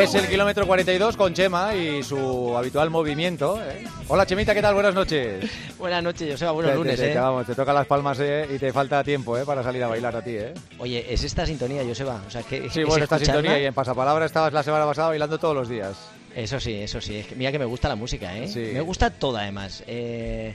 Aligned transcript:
Es 0.00 0.14
el 0.14 0.26
kilómetro 0.28 0.66
42 0.66 1.16
con 1.16 1.34
Chema 1.34 1.74
y 1.74 2.02
su 2.02 2.56
habitual 2.56 2.88
movimiento. 2.90 3.60
¿eh? 3.62 3.84
Hola 4.08 4.24
Chemita, 4.24 4.54
¿qué 4.54 4.62
tal? 4.62 4.74
Buenas 4.74 4.94
noches. 4.94 5.44
Buenas 5.78 6.02
noches, 6.02 6.32
Joseba. 6.32 6.52
Buenos 6.52 6.72
Te- 6.72 6.78
lunes, 6.78 6.96
te, 6.98 7.10
¿eh? 7.10 7.12
te- 7.12 7.18
vamos, 7.18 7.46
te 7.46 7.54
toca 7.54 7.72
las 7.72 7.86
palmas 7.86 8.18
¿eh? 8.20 8.48
y 8.54 8.58
te 8.58 8.72
falta 8.72 9.04
tiempo 9.04 9.36
¿eh? 9.36 9.44
para 9.44 9.62
salir 9.62 9.82
a 9.84 9.88
bailar 9.88 10.16
a 10.16 10.22
ti. 10.24 10.36
¿eh? 10.36 10.54
Oye, 10.78 11.04
es 11.12 11.22
esta 11.22 11.44
sintonía, 11.44 11.84
Joseba. 11.84 12.22
O 12.26 12.30
sea, 12.30 12.42
que 12.42 12.70
Sí, 12.70 12.82
bueno, 12.82 13.04
esta 13.04 13.18
sintonía 13.18 13.58
y 13.60 13.66
en 13.66 13.74
Pasapalabra 13.74 14.24
estabas 14.26 14.52
la 14.52 14.62
semana 14.62 14.86
pasada 14.86 15.08
bailando 15.08 15.38
todos 15.38 15.54
los 15.54 15.68
días. 15.68 15.96
Eso 16.34 16.58
sí, 16.58 16.74
eso 16.74 17.00
sí. 17.00 17.16
Es 17.18 17.26
que 17.26 17.34
mira 17.36 17.52
que 17.52 17.58
me 17.58 17.64
gusta 17.66 17.88
la 17.88 17.96
música, 17.96 18.36
¿eh? 18.36 18.48
Sí. 18.48 18.70
Me 18.72 18.80
gusta 18.80 19.10
toda, 19.10 19.42
además. 19.42 19.82
Eh, 19.86 20.54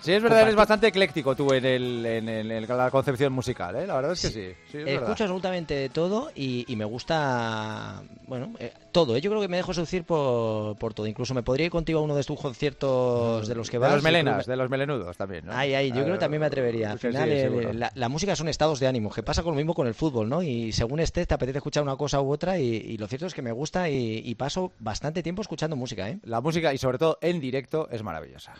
Sí, 0.00 0.12
es 0.12 0.22
verdad, 0.22 0.42
eres 0.42 0.54
bastante 0.54 0.86
ecléctico 0.86 1.34
tú 1.34 1.52
en, 1.52 1.64
el, 1.64 2.06
en, 2.06 2.28
el- 2.28 2.50
en 2.52 2.68
la 2.76 2.90
concepción 2.90 3.32
musical, 3.32 3.74
¿eh? 3.76 3.86
La 3.86 3.96
verdad 3.96 4.12
es 4.12 4.20
que 4.20 4.28
sí. 4.28 4.52
sí, 4.70 4.78
es 4.78 4.84
verdad. 4.84 5.02
Escucho 5.02 5.24
absolutamente 5.24 5.74
de 5.74 5.88
todo 5.88 6.30
y, 6.34 6.64
y 6.68 6.76
me 6.76 6.84
gusta, 6.84 8.02
bueno, 8.28 8.52
eh, 8.60 8.72
todo. 8.92 9.16
¿eh? 9.16 9.20
Yo 9.20 9.30
creo 9.30 9.40
que 9.42 9.48
me 9.48 9.56
dejo 9.56 9.74
seducir 9.74 10.04
por, 10.04 10.76
por 10.78 10.94
todo. 10.94 11.06
Incluso 11.06 11.34
me 11.34 11.42
podría 11.42 11.66
ir 11.66 11.72
contigo 11.72 11.98
a 11.98 12.02
uno 12.02 12.14
de 12.14 12.22
tus 12.22 12.38
conciertos 12.40 13.48
de 13.48 13.54
los 13.54 13.68
que 13.68 13.78
De 13.78 13.80
vas. 13.80 13.94
los 13.94 14.02
Yo 14.02 14.08
creo 14.10 14.12
melenas, 14.22 14.46
de 14.46 14.56
los 14.56 14.70
melenudos 14.70 15.16
también, 15.16 15.46
¿no? 15.46 15.52
Ay, 15.52 15.74
ay, 15.74 15.88
yo 15.90 16.02
creo 16.02 16.14
que 16.14 16.20
también 16.20 16.40
me 16.40 16.46
atrevería. 16.46 16.92
Al 16.92 16.98
sí, 17.00 17.08
final, 17.08 17.28
el- 17.30 17.40
seguro. 17.40 17.72
la, 17.72 17.90
la 17.94 18.08
música 18.08 18.36
son 18.36 18.48
estados 18.48 18.78
de 18.80 18.86
ánimo, 18.86 19.10
que 19.10 19.22
pasa 19.22 19.42
con 19.42 19.52
lo 19.52 19.56
mismo 19.56 19.74
con 19.74 19.86
el 19.88 19.94
fútbol, 19.94 20.28
¿no? 20.28 20.42
Y 20.42 20.72
según 20.72 21.00
estés, 21.00 21.26
te 21.26 21.34
apetece 21.34 21.58
escuchar 21.58 21.82
una 21.82 21.96
cosa 21.96 22.20
u 22.20 22.30
otra, 22.30 22.58
y, 22.58 22.64
y 22.76 22.96
lo 22.98 23.08
cierto 23.08 23.26
es 23.26 23.34
que 23.34 23.42
me 23.42 23.52
gusta 23.52 23.88
y, 23.90 24.22
y 24.24 24.34
paso 24.36 24.72
bastante 24.78 25.22
tiempo 25.22 25.42
escuchando 25.42 25.74
música, 25.74 26.08
¿eh? 26.08 26.18
La 26.22 26.40
música 26.40 26.72
y 26.72 26.78
sobre 26.78 26.98
todo 26.98 27.18
en 27.20 27.40
directo 27.40 27.88
es 27.90 28.02
maravillosa. 28.02 28.54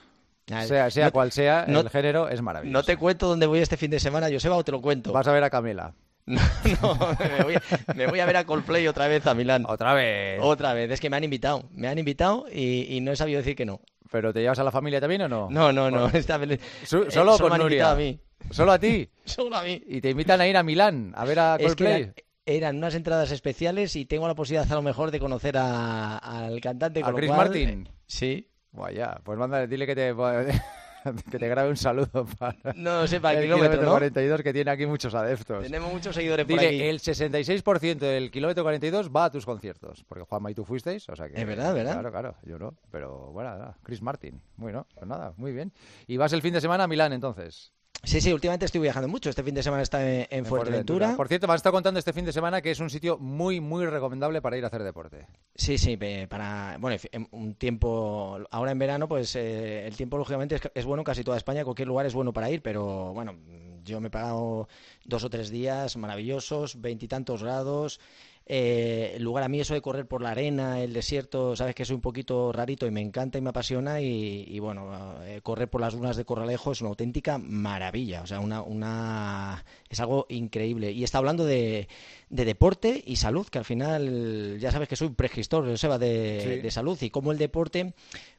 Sea, 0.47 0.91
sea 0.91 1.07
no- 1.07 1.13
cual 1.13 1.33
sea, 1.33 1.65
no- 1.67 1.81
el 1.81 1.91
género 1.91 2.29
es 2.29 2.41
maravilloso. 2.41 2.73
No 2.79 2.83
te 2.85 2.97
cuento 2.97 3.27
dónde 3.27 3.47
voy 3.47 3.59
este 3.61 3.77
fin 3.77 3.91
de 3.91 3.99
semana, 4.01 4.29
Joseba, 4.31 4.57
o 4.57 4.63
te 4.65 4.73
lo 4.73 4.81
cuento. 4.81 5.13
Vas 5.13 5.27
a 5.27 5.33
ver 5.33 5.43
a 5.45 5.51
Camila. 5.51 5.93
No, 6.27 6.95
no, 6.95 7.17
me 7.19 7.45
voy, 7.45 7.55
a, 7.55 7.63
me 7.95 8.07
voy 8.09 8.21
a 8.21 8.27
ver 8.27 8.37
a 8.37 8.45
Coldplay 8.45 8.87
otra 8.89 9.07
vez 9.09 9.27
a 9.27 9.35
Milán. 9.35 9.65
Otra 9.69 9.95
vez. 9.95 10.41
Otra 10.43 10.73
vez, 10.75 10.91
es 10.91 11.01
que 11.01 11.09
me 11.11 11.17
han 11.17 11.25
invitado. 11.25 11.69
Me 11.73 11.87
han 11.89 11.99
invitado 11.99 12.47
y, 12.53 12.97
y 12.97 13.01
no 13.01 13.13
he 13.13 13.17
sabido 13.17 13.39
decir 13.39 13.55
que 13.57 13.65
no. 13.65 13.81
¿Pero 14.11 14.33
te 14.33 14.41
llevas 14.41 14.59
a 14.59 14.65
la 14.65 14.71
familia 14.73 15.01
también 15.01 15.23
o 15.23 15.29
no? 15.29 15.49
No, 15.51 15.73
no, 15.73 15.91
no. 15.91 16.07
Esta 16.09 16.37
vez, 16.39 16.61
Su- 16.85 17.03
eh, 17.05 17.11
solo 17.11 17.39
con 17.39 17.53
han 17.53 17.61
Nuria. 17.61 17.91
a 17.93 17.95
mí. 17.97 18.19
¿Solo 18.51 18.73
a 18.73 18.79
ti? 18.79 19.09
Solo 19.25 19.57
a 19.57 19.63
mí. 19.63 19.81
Y 19.87 20.01
te 20.01 20.11
invitan 20.11 20.41
a 20.41 20.47
ir 20.49 20.57
a 20.57 20.63
Milán 20.63 21.13
a 21.17 21.25
ver 21.25 21.39
a 21.39 21.55
Es 21.57 21.75
que 21.77 21.85
Coldplay. 21.85 22.13
eran, 22.45 22.77
unas 22.77 22.95
entradas 22.95 23.31
especiales 23.33 23.95
y 23.97 24.05
tengo 24.05 24.27
la 24.29 24.35
posibilidad 24.35 24.71
a 24.71 24.75
lo 24.77 24.83
mejor 24.83 25.11
de 25.13 25.19
conocer 25.21 25.57
a- 25.59 26.19
al 26.19 26.61
cantante. 26.61 27.01
¿A 27.01 27.05
con 27.05 27.13
lo 27.13 27.17
Chris 27.19 27.29
cual, 27.31 27.39
Martin? 27.49 27.69
eh, 27.87 27.91
Sí. 28.07 28.49
Vaya, 28.77 29.19
pues 29.25 29.39
mándale, 29.39 29.67
dile 29.67 29.87
que 29.87 29.95
te, 29.95 30.15
que 31.31 31.39
te 31.39 31.49
grabe 31.49 31.71
un 31.71 31.77
saludo 31.77 32.27
para 32.39 32.57
No 32.75 33.07
sé, 33.07 33.21
para 33.21 33.39
el 33.39 33.45
el 33.45 33.45
kilómetro, 33.45 33.71
kilómetro 33.81 33.85
¿no? 33.87 33.91
42 33.93 34.43
que 34.43 34.53
tiene 34.53 34.71
aquí 34.71 34.87
muchos 34.87 35.15
adeptos. 35.15 35.63
Tenemos 35.63 35.93
muchos 35.93 36.15
seguidores 36.15 36.45
por 36.47 36.59
Dile, 36.59 36.69
aquí. 36.69 36.83
el 36.83 37.01
66% 37.01 37.99
del 37.99 38.31
kilómetro 38.31 38.63
42 38.65 39.11
va 39.11 39.25
a 39.27 39.31
tus 39.31 39.47
conciertos. 39.47 40.05
Porque 40.09 40.25
Juanma 40.25 40.51
y 40.51 40.55
tú 40.55 40.65
fuisteis, 40.65 41.09
o 41.09 41.17
sea 41.17 41.29
que... 41.29 41.41
Es 41.41 41.47
verdad, 41.47 41.75
¿verdad? 41.75 41.93
Claro, 41.95 42.11
claro, 42.11 42.35
yo 42.45 42.59
no. 42.59 42.75
Pero 42.91 43.31
bueno, 43.33 43.51
nada, 43.51 43.77
Chris 43.83 44.03
Martin. 44.03 44.41
Bueno, 44.57 44.87
pues 44.95 45.07
nada, 45.07 45.33
muy 45.37 45.53
bien. 45.53 45.73
Y 46.07 46.17
vas 46.17 46.33
el 46.33 46.43
fin 46.43 46.53
de 46.53 46.61
semana 46.61 46.85
a 46.85 46.89
Milán, 46.89 47.13
entonces. 47.13 47.73
Sí, 48.03 48.21
sí, 48.21 48.33
últimamente 48.33 48.67
estoy 48.67 48.81
viajando 48.81 49.09
mucho. 49.09 49.31
Este 49.31 49.43
fin 49.43 49.55
de 49.55 49.63
semana 49.63 49.83
está 49.83 50.09
en, 50.09 50.27
en 50.31 50.47
Fuerteventura. 50.47 51.17
Por 51.17 51.29
cierto, 51.29 51.47
me 51.47 51.55
has 51.55 51.59
estado 51.59 51.73
contando 51.73 51.99
este 51.99 52.13
fin 52.13 52.25
de 52.25 52.33
semana 52.33 52.63
que 52.63 52.71
es 52.71 52.81
un 52.81 52.89
sitio 52.89 53.19
muy, 53.19 53.61
muy 53.61 53.85
recomendable 53.87 54.41
para 54.41 54.57
ir 54.57 54.65
a 54.65 54.69
hacer 54.69 54.83
deporte. 54.83 55.27
Sí, 55.55 55.77
sí, 55.77 55.99
para, 56.29 56.77
bueno, 56.79 56.97
en 57.11 57.29
un 57.33 57.55
tiempo, 57.55 58.39
ahora 58.51 58.71
en 58.71 58.79
verano, 58.79 59.09
pues 59.09 59.35
eh, 59.37 59.87
el 59.87 59.97
tiempo 59.97 60.19
lógicamente 60.19 60.55
es, 60.55 60.63
es 60.75 60.85
bueno 60.85 61.01
en 61.01 61.05
casi 61.05 61.25
toda 61.25 61.37
España, 61.37 61.65
cualquier 61.65 61.89
lugar 61.89 62.07
es 62.07 62.15
bueno 62.15 62.33
para 62.33 62.51
ir, 62.51 62.63
pero 62.63 63.13
bueno, 63.13 63.35
yo 63.83 64.01
me 64.01 64.09
he 64.09 64.11
pagado 64.11 64.69
dos 65.07 65.25
o 65.25 65.31
tres 65.31 65.51
días 65.51 65.97
maravillosos, 65.97 66.81
veintitantos 66.81 67.43
grados. 67.43 68.01
Eh, 68.49 69.17
lugar 69.19 69.43
a 69.43 69.49
mí 69.49 69.59
eso 69.59 69.75
de 69.75 69.81
correr 69.81 70.07
por 70.07 70.23
la 70.23 70.31
arena, 70.31 70.81
el 70.81 70.93
desierto, 70.93 71.57
sabes 71.57 71.75
que 71.75 71.85
soy 71.85 71.97
un 71.97 72.01
poquito 72.01 72.53
rarito 72.53 72.87
y 72.87 72.93
me 72.93 73.01
encanta 73.01 73.39
y 73.39 73.41
me 73.41 73.51
apasiona 73.51 74.01
y, 74.01 74.45
y 74.47 74.61
bueno, 74.61 75.17
eh, 75.25 75.41
correr 75.43 75.69
por 75.69 75.81
las 75.81 75.95
dunas 75.95 76.17
de 76.17 76.25
Corralejo 76.25 76.71
es 76.71 76.81
una 76.81 76.91
auténtica 76.91 77.39
maravilla, 77.39 78.23
o 78.23 78.27
sea, 78.29 78.39
una, 78.39 78.63
una 78.63 79.65
es 79.89 79.99
algo 79.99 80.27
increíble. 80.29 80.93
Y 80.93 81.03
está 81.03 81.19
hablando 81.19 81.45
de, 81.45 81.89
de 82.31 82.45
deporte 82.45 83.03
y 83.05 83.17
salud, 83.17 83.49
que 83.49 83.59
al 83.59 83.65
final 83.65 84.59
ya 84.61 84.71
sabes 84.71 84.89
que 84.89 84.95
soy 84.95 85.09
un 85.09 85.17
pregestor, 85.17 85.67
Joseba, 85.69 85.99
de, 85.99 86.41
Sí. 86.41 86.61
de 86.61 86.71
salud 86.71 86.97
y 87.03 87.11
cómo 87.11 87.33
el 87.33 87.39
deporte, 87.39 87.95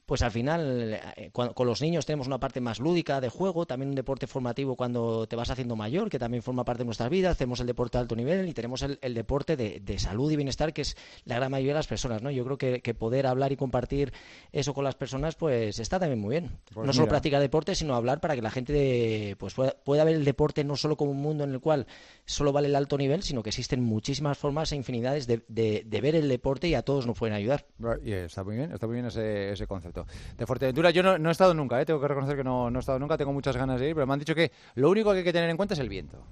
pues 0.06 0.22
al 0.22 0.32
final 0.32 1.02
eh, 1.18 1.32
con 1.34 1.68
los 1.68 1.82
niños 1.82 2.06
tenemos 2.06 2.28
una 2.28 2.40
parte 2.40 2.62
más 2.62 2.80
lúdica 2.80 3.20
de 3.20 3.28
juego, 3.28 3.66
también 3.66 3.90
un 3.90 3.96
deporte 3.96 4.26
formativo 4.26 4.78
cuando 4.78 5.28
te 5.28 5.36
vas 5.36 5.50
haciendo 5.50 5.76
mayor, 5.76 6.10
que 6.10 6.18
también 6.18 6.44
forma 6.44 6.57
parte 6.66 6.80
de 6.80 6.86
nuestras 6.86 7.10
vidas, 7.10 7.38
tenemos 7.38 7.60
el 7.60 7.68
deporte 7.68 7.98
de 7.98 8.02
alto 8.02 8.16
nivel 8.16 8.48
y 8.48 8.54
tenemos 8.54 8.82
el, 8.82 9.00
el 9.02 9.14
deporte 9.14 9.56
de, 9.56 9.80
de 9.80 10.00
salud 10.00 10.32
y 10.32 10.36
bienestar, 10.36 10.74
que 10.74 10.82
es 10.82 10.96
la 11.26 11.36
gran 11.36 11.52
mayoría 11.52 11.74
de 11.74 11.80
las 11.80 11.88
personas, 11.88 12.22
¿no? 12.22 12.32
Yo 12.32 12.44
creo 12.46 12.58
que, 12.58 12.82
que 12.82 12.94
poder 12.94 13.28
hablar 13.28 13.52
y 13.52 13.56
compartir 13.58 14.14
eso 14.52 14.74
con 14.74 14.84
las 14.84 14.96
personas, 14.96 15.36
pues 15.36 15.80
está 15.80 16.00
también 16.00 16.20
muy 16.20 16.32
bien. 16.32 16.58
Pues 16.74 16.86
no 16.88 16.94
solo 16.94 17.06
practicar 17.10 17.42
deporte, 17.42 17.76
sino 17.76 17.96
hablar 17.96 18.20
para 18.20 18.36
que 18.36 18.42
la 18.42 18.52
gente 18.52 19.36
pues 19.40 19.54
pueda, 19.54 19.76
pueda 19.84 20.04
ver 20.04 20.16
el 20.16 20.26
deporte 20.26 20.64
no 20.64 20.76
solo 20.76 20.96
como 20.98 21.12
un 21.12 21.22
mundo 21.22 21.44
en 21.44 21.52
el 21.52 21.60
cual 21.60 21.88
solo 22.26 22.52
vale 22.52 22.68
el 22.68 22.76
alto 22.76 22.98
nivel, 22.98 23.24
sino 23.24 23.44
que 23.44 23.50
existen 23.50 23.82
muchísimas 23.84 24.38
formas 24.38 24.72
e 24.72 24.76
infinidades 24.76 25.28
de, 25.28 25.44
de- 25.48 25.84
de 25.86 26.02
ver 26.02 26.16
el 26.16 26.28
deporte 26.28 26.68
y 26.68 26.74
a 26.74 26.82
todos 26.82 27.06
nos 27.08 27.18
pueden 27.18 27.36
ayudar. 27.36 27.66
Y 28.04 28.12
está 28.12 28.44
muy 28.44 28.56
bien, 28.58 28.72
está 28.72 28.88
muy 28.88 28.96
bien 28.96 29.06
ese, 29.08 29.52
ese 29.52 29.68
concepto. 29.68 30.06
De 30.38 30.46
Fuerteventura 30.46 30.92
yo 30.92 31.04
no, 31.04 31.18
no 31.18 31.30
he 31.30 31.32
estado 31.32 31.54
nunca, 31.54 31.82
¿eh? 31.82 31.86
tengo 31.86 32.00
que 32.02 32.08
reconocer 32.08 32.36
que 32.38 32.44
no, 32.44 32.70
no 32.70 32.80
he 32.80 32.82
estado 32.82 33.00
nunca, 33.00 33.18
tengo 33.18 33.34
muchas 33.34 33.56
ganas 33.58 33.80
de 33.80 33.90
ir, 33.90 33.96
pero 33.96 34.08
me 34.08 34.14
han 34.14 34.20
dicho 34.20 34.36
que 34.36 34.52
lo 34.76 34.90
único 34.90 35.12
que 35.12 35.20
hay 35.20 35.24
que 35.24 35.34
tener 35.34 35.50
en 35.50 35.58
cuenta 35.58 35.74
es 35.74 35.80
el 35.80 35.90
viento. 35.90 36.24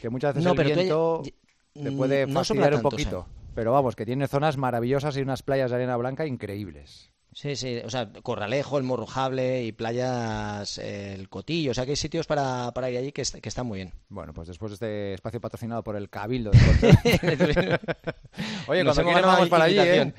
Que 0.00 0.10
muchas 0.10 0.34
veces 0.34 0.44
No, 0.44 0.50
el 0.52 0.56
pero 0.56 0.74
viento 0.74 1.22
te 1.72 1.92
puede 1.92 2.26
no 2.26 2.32
fastidiar 2.34 2.74
un 2.74 2.82
poquito. 2.82 3.26
Pero 3.54 3.72
vamos, 3.72 3.96
que 3.96 4.04
tiene 4.04 4.28
zonas 4.28 4.56
maravillosas 4.56 5.16
y 5.16 5.22
unas 5.22 5.42
playas 5.42 5.70
de 5.70 5.76
arena 5.76 5.96
blanca 5.96 6.26
increíbles. 6.26 7.10
Sí, 7.38 7.54
sí, 7.54 7.82
o 7.84 7.90
sea, 7.90 8.08
Corralejo, 8.22 8.78
el 8.78 8.84
Morrojable 8.84 9.62
y 9.64 9.72
playas, 9.72 10.78
eh, 10.78 11.12
el 11.12 11.28
Cotillo, 11.28 11.72
o 11.72 11.74
sea 11.74 11.84
que 11.84 11.90
hay 11.90 11.96
sitios 11.96 12.26
para, 12.26 12.72
para 12.72 12.88
ir 12.90 12.96
allí 12.96 13.12
que, 13.12 13.20
est- 13.20 13.34
que 13.42 13.48
están 13.50 13.66
muy 13.66 13.76
bien. 13.76 13.92
Bueno, 14.08 14.32
pues 14.32 14.48
después 14.48 14.70
de 14.70 14.74
este 14.76 15.14
espacio 15.14 15.38
patrocinado 15.38 15.84
por 15.84 15.96
el 15.96 16.08
Cabildo 16.08 16.50
de. 16.50 16.58
Oye, 18.68 18.82
Nos 18.82 18.94
cuando 18.94 19.12
ganado 19.12 19.32
vamos 19.34 19.48
para 19.50 19.64
allí, 19.64 19.78
¿eh? 19.78 20.14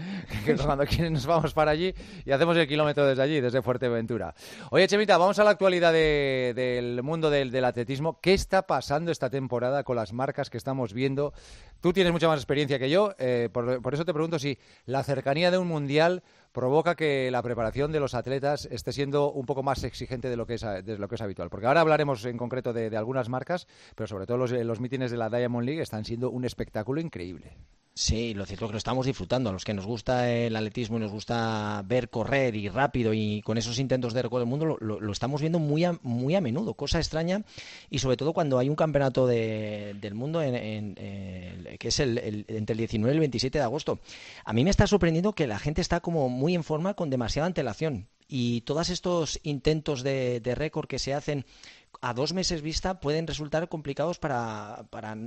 Que 0.46 0.56
cuando 0.58 0.86
quieren 0.86 1.14
nos 1.14 1.26
vamos 1.26 1.56
para 1.56 1.72
allí 1.72 1.92
y 2.24 2.32
hacemos 2.32 2.56
el 2.56 2.68
kilómetro 2.68 3.04
desde 3.08 3.24
allí, 3.24 3.42
desde 3.42 3.64
Fuerteventura. 3.64 4.36
Oye, 4.70 4.88
Chemita, 4.88 5.18
vamos 5.18 5.40
a 5.40 5.44
la 5.44 5.50
actualidad 5.50 5.94
de- 5.94 6.54
del 6.56 7.02
mundo 7.02 7.32
del, 7.32 7.50
del 7.50 7.66
atletismo. 7.66 8.20
¿Qué 8.22 8.36
está 8.36 8.68
pasando 8.68 9.12
esta 9.12 9.32
temporada 9.32 9.84
con 9.84 9.96
las 9.96 10.14
marcas 10.14 10.52
que 10.52 10.58
estamos 10.60 10.94
viendo? 10.94 11.34
Tú 11.82 11.94
tienes 11.94 12.14
mucha 12.14 12.28
más 12.28 12.40
experiencia 12.40 12.78
que 12.78 12.92
yo, 12.92 13.16
eh, 13.18 13.50
por, 13.52 13.82
por 13.82 13.96
eso 13.96 14.06
te 14.06 14.14
pregunto 14.14 14.38
si 14.38 14.60
la 14.86 15.04
cercanía 15.04 15.50
de 15.50 15.58
un 15.58 15.68
mundial 15.68 16.22
provoca 16.58 16.96
que 16.96 17.30
la 17.30 17.44
preparación 17.44 17.92
de 17.92 18.00
los 18.00 18.16
atletas 18.16 18.68
esté 18.72 18.92
siendo 18.92 19.32
un 19.32 19.46
poco 19.46 19.62
más 19.62 19.84
exigente 19.84 20.28
de 20.28 20.36
lo 20.36 20.48
que 20.48 20.56
es, 20.56 20.62
de 20.62 20.98
lo 20.98 21.08
que 21.08 21.14
es 21.14 21.22
habitual. 21.22 21.52
Porque 21.52 21.68
ahora 21.68 21.82
hablaremos 21.82 22.26
en 22.26 22.36
concreto 22.36 22.74
de, 22.74 22.98
algunas 22.98 23.30
marcas, 23.30 23.68
pero 23.94 24.08
sobre 24.08 24.26
todo 24.26 24.38
los, 24.38 24.52
los 24.52 24.80
mítines 24.80 25.12
de 25.12 25.18
la 25.18 25.30
Diamond 25.30 25.68
League 25.68 25.84
están 25.84 26.04
siendo 26.04 26.32
un 26.32 26.46
espectáculo 26.46 27.00
increíble. 27.00 27.58
Sí, 28.00 28.36
lo 28.36 28.46
cierto 28.46 28.66
es 28.66 28.70
que 28.70 28.74
lo 28.74 28.78
estamos 28.78 29.08
disfrutando. 29.08 29.50
A 29.50 29.54
los 29.54 29.66
que 29.66 29.74
nos 29.74 29.88
gusta 29.88 30.32
el 30.32 30.56
atletismo 30.56 30.98
y 30.98 31.00
nos 31.00 31.10
gusta 31.12 31.82
ver 31.84 32.12
correr 32.12 32.56
y 32.56 32.70
rápido 32.70 33.12
y 33.12 33.42
con 33.42 33.58
esos 33.58 33.80
intentos 33.80 34.14
de 34.14 34.22
récord 34.22 34.42
del 34.42 34.48
mundo, 34.48 34.78
lo, 34.80 35.12
estamos 35.12 35.42
viendo 35.42 35.58
muy 35.58 35.84
a, 35.84 35.98
muy 36.04 36.36
a 36.36 36.42
menudo, 36.42 36.76
cosa 36.76 37.00
extraña. 37.00 37.42
Y 37.90 37.98
sobre 37.98 38.16
todo 38.16 38.34
cuando 38.34 38.60
hay 38.60 38.70
un 38.70 38.76
campeonato 38.76 39.26
de- 39.26 39.96
del 40.00 40.14
mundo 40.14 40.44
en, 40.44 40.94
que 40.94 41.88
es 41.88 42.00
el, 42.00 42.20
el- 42.20 42.46
entre 42.50 42.74
el 42.74 42.78
19 42.78 43.12
y 43.14 43.16
el 43.16 43.20
27 43.20 43.58
de 43.58 43.64
agosto. 43.64 43.98
A 44.46 44.54
mí 44.54 44.64
me 44.64 44.70
está 44.70 44.86
sorprendiendo 44.86 45.34
que 45.34 45.48
la 45.48 45.58
gente 45.58 45.82
está 45.82 46.00
como 46.00 46.30
muy 46.30 46.54
en 46.54 46.64
forma 46.64 46.94
con 46.94 47.10
demasiada 47.10 47.48
antelación. 47.48 48.06
Y 48.28 48.62
todos 48.62 48.90
estos 48.90 49.40
intentos 49.44 50.04
de, 50.04 50.42
récord 50.56 50.88
que 50.88 51.00
se 51.00 51.14
hacen 51.14 51.46
a 52.02 52.14
dos 52.14 52.34
meses 52.34 52.62
vista 52.62 53.00
pueden 53.00 53.26
resultar 53.26 53.70
complicados 53.70 54.20
para, 54.20 54.86
para 54.90 55.18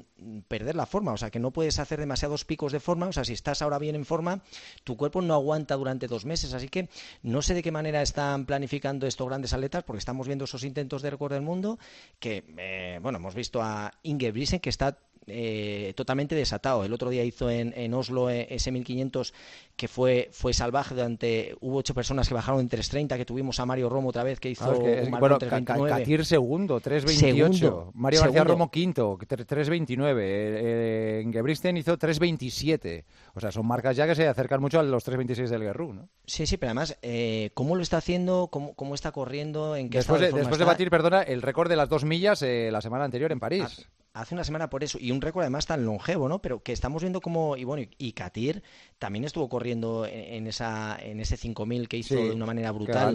perder 0.48 0.76
la 0.76 0.86
forma. 0.86 1.12
O 1.12 1.16
sea, 1.16 1.30
que 1.30 1.40
no 1.40 1.50
puedes 1.50 1.78
hacer 1.78 1.98
demasiados 1.98 2.44
picos 2.44 2.72
de 2.72 2.80
forma. 2.80 3.08
O 3.08 3.12
sea, 3.12 3.24
si 3.24 3.32
estás 3.32 3.62
ahora 3.62 3.78
bien 3.78 3.96
en 3.96 4.04
forma, 4.04 4.42
tu 4.84 4.96
cuerpo 4.96 5.22
no 5.22 5.34
aguanta 5.34 5.76
durante 5.76 6.06
dos 6.06 6.24
meses. 6.24 6.52
Así 6.52 6.68
que 6.68 6.88
no 7.22 7.42
sé 7.42 7.54
de 7.54 7.62
qué 7.62 7.72
manera 7.72 8.02
están 8.02 8.46
planificando 8.46 9.06
estos 9.06 9.26
grandes 9.26 9.52
atletas, 9.52 9.82
porque 9.84 9.98
estamos 9.98 10.26
viendo 10.26 10.44
esos 10.44 10.64
intentos 10.64 11.02
de 11.02 11.10
récord 11.10 11.32
del 11.32 11.42
mundo 11.42 11.78
que, 12.18 12.44
eh, 12.58 12.98
bueno, 13.02 13.18
hemos 13.18 13.34
visto 13.34 13.62
a 13.62 13.92
Inge 14.02 14.30
Brisen 14.30 14.60
que 14.60 14.70
está 14.70 14.98
eh, 15.30 15.92
totalmente 15.94 16.34
desatado. 16.34 16.84
El 16.84 16.92
otro 16.92 17.10
día 17.10 17.24
hizo 17.24 17.48
en, 17.50 17.72
en 17.76 17.94
Oslo 17.94 18.28
eh, 18.30 18.46
ese 18.50 18.70
1500 18.72 19.32
que 19.76 19.88
fue, 19.88 20.28
fue 20.32 20.52
salvaje 20.52 20.94
durante... 20.94 21.56
Hubo 21.60 21.78
ocho 21.78 21.94
personas 21.94 22.28
que 22.28 22.34
bajaron 22.34 22.60
en 22.60 22.68
3.30, 22.68 23.16
que 23.16 23.24
tuvimos 23.24 23.58
a 23.60 23.66
Mario 23.66 23.88
Romo 23.88 24.10
otra 24.10 24.22
vez, 24.24 24.38
que 24.38 24.50
hizo 24.50 24.72
es 24.72 24.78
que, 24.78 25.02
un 25.10 25.18
bueno, 25.18 25.38
en 25.40 25.48
Ca- 25.48 25.64
Ca- 25.64 25.76
3.29. 25.78 25.88
Katir 25.88 26.24
segundo, 26.26 26.80
3.28. 26.80 27.08
Segundo, 27.08 27.90
Mario 27.94 28.20
García 28.20 28.32
segundo. 28.34 28.52
Romo 28.54 28.70
quinto, 28.70 29.16
tre- 29.18 29.46
3.29. 29.46 30.18
Eh, 30.18 31.22
eh, 31.22 31.30
Gebristen 31.32 31.76
hizo 31.78 31.96
3.27. 31.96 33.04
O 33.34 33.40
sea, 33.40 33.50
son 33.52 33.66
marcas 33.66 33.96
ya 33.96 34.06
que 34.06 34.14
se 34.14 34.28
acercan 34.28 34.60
mucho 34.60 34.78
a 34.78 34.82
los 34.82 35.06
3.26 35.06 35.48
del 35.48 35.62
Guerrú, 35.62 35.94
¿no? 35.94 36.08
Sí, 36.26 36.46
sí, 36.46 36.56
pero 36.58 36.70
además, 36.70 36.98
eh, 37.02 37.50
¿cómo 37.54 37.74
lo 37.76 37.82
está 37.82 37.96
haciendo? 37.98 38.48
¿Cómo, 38.48 38.74
cómo 38.74 38.94
está 38.94 39.12
corriendo? 39.12 39.76
¿En 39.76 39.88
qué 39.88 39.98
Después 39.98 40.20
de, 40.20 40.32
después 40.32 40.58
de 40.58 40.64
batir, 40.64 40.90
perdona, 40.90 41.22
el 41.22 41.40
récord 41.42 41.68
de 41.70 41.76
las 41.76 41.88
dos 41.88 42.04
millas 42.04 42.42
la 42.42 42.80
semana 42.80 43.04
anterior 43.04 43.32
en 43.32 43.40
París. 43.40 43.88
Hace 44.12 44.34
una 44.34 44.44
semana 44.44 44.70
por 44.70 44.82
eso, 44.82 44.98
y 45.00 45.12
un 45.12 45.20
récord 45.20 45.42
además 45.42 45.66
tan 45.66 45.84
longevo, 45.84 46.28
¿no? 46.28 46.40
Pero 46.42 46.62
que 46.62 46.72
estamos 46.72 47.02
viendo 47.02 47.20
como, 47.20 47.56
y 47.56 47.64
bueno, 47.64 47.88
y 47.98 48.12
Katir 48.12 48.62
también 48.98 49.24
estuvo 49.24 49.48
corriendo 49.48 50.06
en, 50.06 50.46
esa, 50.46 50.98
en 51.00 51.20
ese 51.20 51.36
5000 51.36 51.88
que 51.88 51.96
hizo 51.98 52.16
de 52.16 52.32
una 52.32 52.46
manera 52.46 52.72
brutal, 52.72 53.14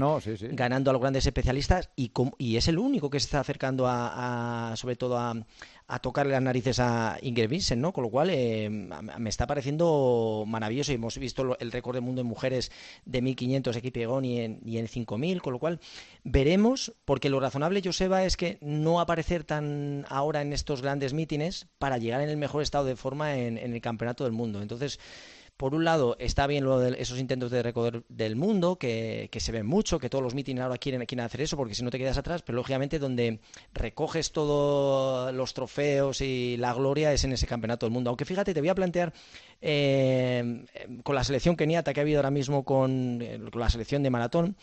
ganando 0.52 0.90
a 0.90 0.94
los 0.94 1.02
grandes 1.02 1.26
especialistas, 1.26 1.90
y, 1.96 2.12
y 2.38 2.58
es 2.58 2.68
el 2.68 2.80
único 2.80 3.10
que 3.10 3.20
se 3.20 3.26
está 3.26 3.40
acercando 3.40 3.86
a 3.88 4.74
sobre 4.78 4.96
todo 4.96 5.18
a, 5.18 5.36
a 5.88 6.00
tocarle 6.00 6.32
las 6.32 6.42
narices 6.42 6.80
a 6.80 7.18
Ingrid 7.22 7.50
Vincent, 7.50 7.82
¿no? 7.82 7.94
Con 7.94 8.04
lo 8.04 8.10
cual 8.10 8.30
eh, 8.32 8.70
me 8.70 9.30
está 9.30 9.46
pareciendo 9.46 10.44
maravilloso 10.48 10.92
y 10.92 10.96
hemos 10.96 11.18
visto 11.18 11.58
el 11.60 11.72
récord 11.72 11.96
del 11.96 12.04
mundo 12.04 12.22
en 12.22 12.28
mujeres 12.28 12.72
de 13.06 13.22
1500 13.22 13.76
equipegón 13.76 14.26
y 14.26 14.40
en, 14.40 14.60
y 14.66 14.78
en 14.80 14.88
5000, 14.88 15.42
con 15.42 15.54
lo 15.54 15.60
cual 15.60 15.80
veremos, 16.24 16.94
porque 17.06 17.30
lo 17.30 17.40
razonable, 17.40 17.82
Joseba, 17.84 18.24
es 18.24 18.36
que 18.36 18.58
no 18.62 19.00
aparecer 19.00 19.44
tan 19.44 20.06
ahora 20.10 20.42
en 20.42 20.54
estos 20.54 20.82
grandes 20.82 21.14
mítines 21.14 21.68
para 21.78 21.98
llegar 21.98 22.22
en 22.22 22.30
el 22.30 22.38
mejor 22.38 22.64
estado 22.64 22.86
de 22.86 22.96
forma 22.96 23.36
en, 23.36 23.58
en 23.58 23.74
el 23.74 23.82
campeonato 23.82 24.24
del 24.24 24.34
mundo. 24.34 24.62
Entonces, 24.62 25.00
por 25.58 25.74
un 25.74 25.86
lado, 25.86 26.18
está 26.20 26.48
bien 26.48 26.66
lo 26.66 26.80
de 26.80 27.02
esos 27.02 27.18
intentos 27.18 27.50
de 27.50 27.64
récord 27.64 28.04
del 28.10 28.36
mundo, 28.36 28.78
que, 28.78 29.30
se 29.38 29.52
ven 29.54 29.66
mucho, 29.66 30.00
que 30.00 30.10
todos 30.10 30.24
los 30.24 30.36
mítines 30.36 30.62
ahora 30.62 30.78
quieren, 30.78 31.06
quieren 31.06 31.26
hacer 31.26 31.42
eso, 31.42 31.56
porque 31.56 31.76
si 31.76 31.84
no 31.84 31.90
te 31.90 31.98
quedas 31.98 32.18
atrás, 32.18 32.42
pero 32.42 32.58
lógicamente 32.58 33.00
donde 33.00 33.40
recoges 33.74 34.32
todos 34.34 35.34
los 35.34 35.54
trofeos 35.54 36.20
y 36.20 36.58
la 36.58 36.74
gloria 36.74 37.14
es 37.14 37.24
en 37.24 37.32
ese 37.32 37.48
campeonato 37.48 37.86
del 37.86 37.94
mundo. 37.94 38.10
Aunque 38.10 38.26
fíjate, 38.26 38.54
te 38.54 38.60
voy 38.60 38.68
a 38.70 38.76
plantear 38.76 39.14
eh, 39.62 40.66
con 41.04 41.16
la 41.16 41.24
selección 41.24 41.56
keniata 41.56 41.94
que 41.94 42.02
ha 42.02 42.04
habido 42.04 42.20
ahora 42.20 42.32
mismo 42.32 42.66
con, 42.66 43.22
eh, 43.22 43.40
la 43.54 43.70
selección 43.70 44.04
de 44.04 44.10
maratón, 44.10 44.58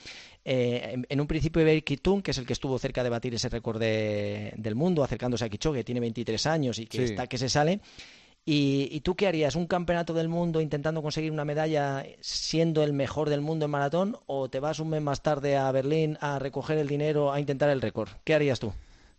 eh, 0.44 1.03
en, 1.09 1.21
un 1.21 1.27
principio 1.27 1.62
Iber 1.62 1.83
Kitun, 1.85 2.21
que 2.21 2.33
es 2.33 2.39
el 2.39 2.44
que 2.44 2.53
estuvo 2.53 2.79
cerca 2.79 3.03
de 3.03 3.09
batir 3.09 3.35
ese 3.35 3.49
récord 3.49 3.81
del 3.81 4.75
mundo, 4.75 5.03
acercándose 5.05 5.44
a 5.44 5.49
Kichogue, 5.49 5.85
tiene 5.85 6.00
23 6.00 6.47
años 6.47 6.79
y 6.79 6.87
que 6.87 7.05
está 7.05 7.27
que 7.27 7.39
se 7.39 7.49
sale. 7.49 7.81
¿Y, 8.44 9.00
tú 9.03 9.15
qué 9.15 9.29
harías? 9.29 9.55
¿Un 9.55 9.69
campeonato 9.69 10.15
del 10.15 10.29
mundo 10.29 10.61
intentando 10.61 11.00
conseguir 11.00 11.31
una 11.31 11.44
medalla 11.44 12.05
siendo 12.21 12.83
el 12.83 12.93
mejor 12.93 13.31
del 13.31 13.41
mundo 13.41 13.67
en 13.67 13.71
maratón? 13.71 14.17
¿O 14.27 14.50
te 14.50 14.59
vas 14.59 14.81
un 14.81 14.91
mes 14.91 15.00
más 15.00 15.23
tarde 15.23 15.56
a 15.56 15.71
Berlín 15.71 16.19
a 16.21 16.41
recoger 16.41 16.79
el 16.79 16.89
dinero 16.89 17.33
a 17.33 17.39
intentar 17.39 17.71
el 17.71 17.81
récord? 17.81 18.09
¿Qué 18.25 18.35
harías 18.35 18.59
tú? 18.59 18.73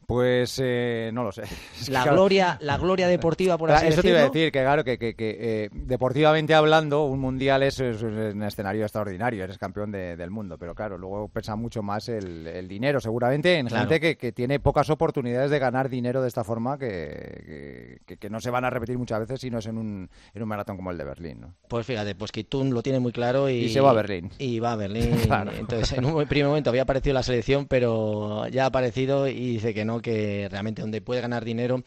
Pues 0.08 0.60
eh, 0.62 1.12
no 1.14 1.24
lo 1.24 1.32
sé. 1.32 1.44
la 1.90 2.06
gloria, 2.06 2.58
la 2.62 2.78
gloria 2.78 3.08
deportiva 3.14 3.58
por 3.58 3.72
así 3.72 3.88
Eso 3.88 4.02
te 4.02 4.10
iba 4.10 4.20
a 4.20 4.24
decir 4.24 4.52
que 4.52 4.62
claro 4.62 4.84
que, 4.84 4.98
que, 4.98 5.14
eh, 5.18 5.70
deportivamente 5.72 6.54
hablando 6.54 7.06
un 7.06 7.20
mundial 7.20 7.64
es, 7.64 7.80
un 7.80 8.44
escenario 8.44 8.84
extraordinario, 8.84 9.44
eres 9.44 9.58
campeón 9.58 9.92
del 9.92 10.30
mundo, 10.30 10.58
pero 10.58 10.76
claro 10.76 10.98
luego 10.98 11.28
pesa 11.30 11.56
mucho 11.56 11.82
más 11.82 12.10
el, 12.10 12.68
dinero 12.68 13.00
seguramente 13.00 13.58
en 13.58 13.70
gente 13.70 14.00
que, 14.00 14.32
tiene 14.34 14.60
pocas 14.60 14.90
oportunidades 14.90 15.52
de 15.52 15.60
ganar 15.60 15.90
dinero 15.90 16.22
de 16.22 16.28
esta 16.28 16.44
forma 16.44 16.78
que, 16.78 18.00
no 18.30 18.40
se 18.40 18.50
van 18.50 18.66
a 18.66 18.70
repetir 18.70 18.98
muchas 18.98 19.20
veces 19.20 19.42
si 19.42 19.52
no 19.52 19.60
es 19.60 19.66
en 19.68 19.78
un, 19.78 20.10
en 20.34 20.42
un 20.42 20.50
maratón 20.50 20.76
como 20.76 20.92
el 20.92 20.98
de 20.98 21.04
Berlín. 21.04 21.42
¿no? 21.42 21.54
Pues 21.68 21.86
fíjate, 21.86 22.16
pues 22.16 22.32
Kitun 22.32 22.74
lo 22.74 22.82
tiene 22.82 23.00
muy 23.00 23.12
claro 23.12 23.50
y, 23.50 23.70
se 23.70 23.80
va 23.80 23.92
a 23.92 23.94
Berlín. 23.94 24.32
Y 24.40 24.60
va 24.60 24.74
a 24.74 24.76
Berlín. 24.78 25.18
Entonces 25.58 25.94
en 25.98 26.06
un 26.06 26.26
primer 26.26 26.48
momento 26.48 26.70
había 26.70 26.84
aparecido 26.84 27.14
la 27.14 27.24
selección, 27.24 27.68
pero 27.68 28.48
ya 28.48 28.64
ha 28.64 28.68
aparecido 28.68 29.28
y 29.28 29.54
dice 29.54 29.74
que 29.74 29.86
no 29.86 29.93
que 30.02 30.48
realmente 30.50 30.82
donde 30.82 31.02
puede 31.02 31.22
ganar 31.22 31.46
dinero. 31.46 31.84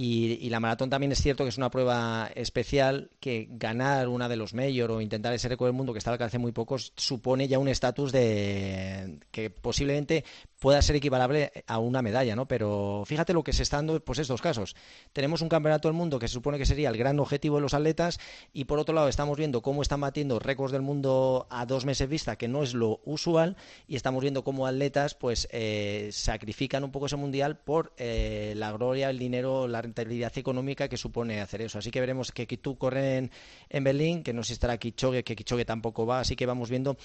Y, 0.00 0.48
la 0.48 0.60
maratón 0.60 0.90
también 0.90 1.10
es 1.10 1.20
cierto 1.20 1.42
que 1.42 1.48
es 1.48 1.58
una 1.58 1.70
prueba 1.70 2.30
especial 2.36 3.10
que 3.18 3.48
ganar 3.50 4.06
una 4.06 4.28
de 4.28 4.36
los 4.36 4.54
mayor 4.54 4.92
o 4.92 5.00
intentar 5.00 5.34
ese 5.34 5.48
récord 5.48 5.70
del 5.70 5.76
mundo 5.76 5.92
que 5.92 5.98
está 5.98 6.12
al 6.12 6.38
muy 6.40 6.52
pocos 6.52 6.92
supone 6.96 7.48
ya 7.48 7.58
un 7.58 7.66
estatus 7.66 8.12
de 8.12 9.18
que 9.32 9.50
posiblemente 9.50 10.24
pueda 10.58 10.82
ser 10.82 10.96
equivalable 10.96 11.52
a 11.66 11.78
una 11.78 12.02
medalla, 12.02 12.34
¿no? 12.34 12.46
Pero 12.46 13.04
fíjate 13.06 13.32
lo 13.32 13.44
que 13.44 13.52
se 13.52 13.62
está 13.62 13.76
dando 13.76 14.00
pues 14.00 14.18
estos 14.18 14.42
casos. 14.42 14.74
Tenemos 15.12 15.42
un 15.42 15.48
campeonato 15.48 15.88
del 15.88 15.96
mundo 15.96 16.18
que 16.18 16.28
se 16.28 16.34
supone 16.34 16.58
que 16.58 16.66
sería 16.66 16.88
el 16.88 16.96
gran 16.96 17.18
objetivo 17.20 17.56
de 17.56 17.62
los 17.62 17.74
atletas 17.74 18.18
y 18.52 18.64
por 18.64 18.78
otro 18.78 18.94
lado 18.94 19.08
estamos 19.08 19.38
viendo 19.38 19.62
cómo 19.62 19.82
están 19.82 20.00
batiendo 20.00 20.38
récords 20.38 20.72
del 20.72 20.82
mundo 20.82 21.46
a 21.50 21.66
dos 21.66 21.84
meses 21.84 22.08
vista, 22.08 22.36
que 22.36 22.48
no 22.48 22.62
es 22.62 22.74
lo 22.74 23.00
usual, 23.04 23.56
y 23.86 23.96
estamos 23.96 24.22
viendo 24.22 24.44
cómo 24.44 24.66
atletas 24.66 25.14
pues 25.14 25.48
eh, 25.52 26.08
sacrifican 26.12 26.84
un 26.84 26.90
poco 26.90 27.06
ese 27.06 27.16
mundial 27.16 27.58
por 27.58 27.92
eh, 27.96 28.54
la 28.56 28.72
gloria, 28.72 29.10
el 29.10 29.18
dinero, 29.18 29.68
la 29.68 29.82
rentabilidad 29.82 30.36
económica 30.36 30.88
que 30.88 30.96
supone 30.96 31.40
hacer 31.40 31.62
eso. 31.62 31.78
Así 31.78 31.90
que 31.90 32.00
veremos 32.00 32.32
que 32.32 32.46
tú 32.56 32.76
corren 32.78 33.30
en, 33.68 33.84
Berlín, 33.84 34.22
que 34.22 34.32
no 34.32 34.42
si 34.42 34.52
estará 34.52 34.78
Kichogue, 34.78 35.22
que 35.22 35.36
Kichogue 35.36 35.64
tampoco 35.64 36.06
va, 36.06 36.20
así 36.20 36.34
que 36.34 36.46
vamos 36.46 36.70
viendo 36.70 36.96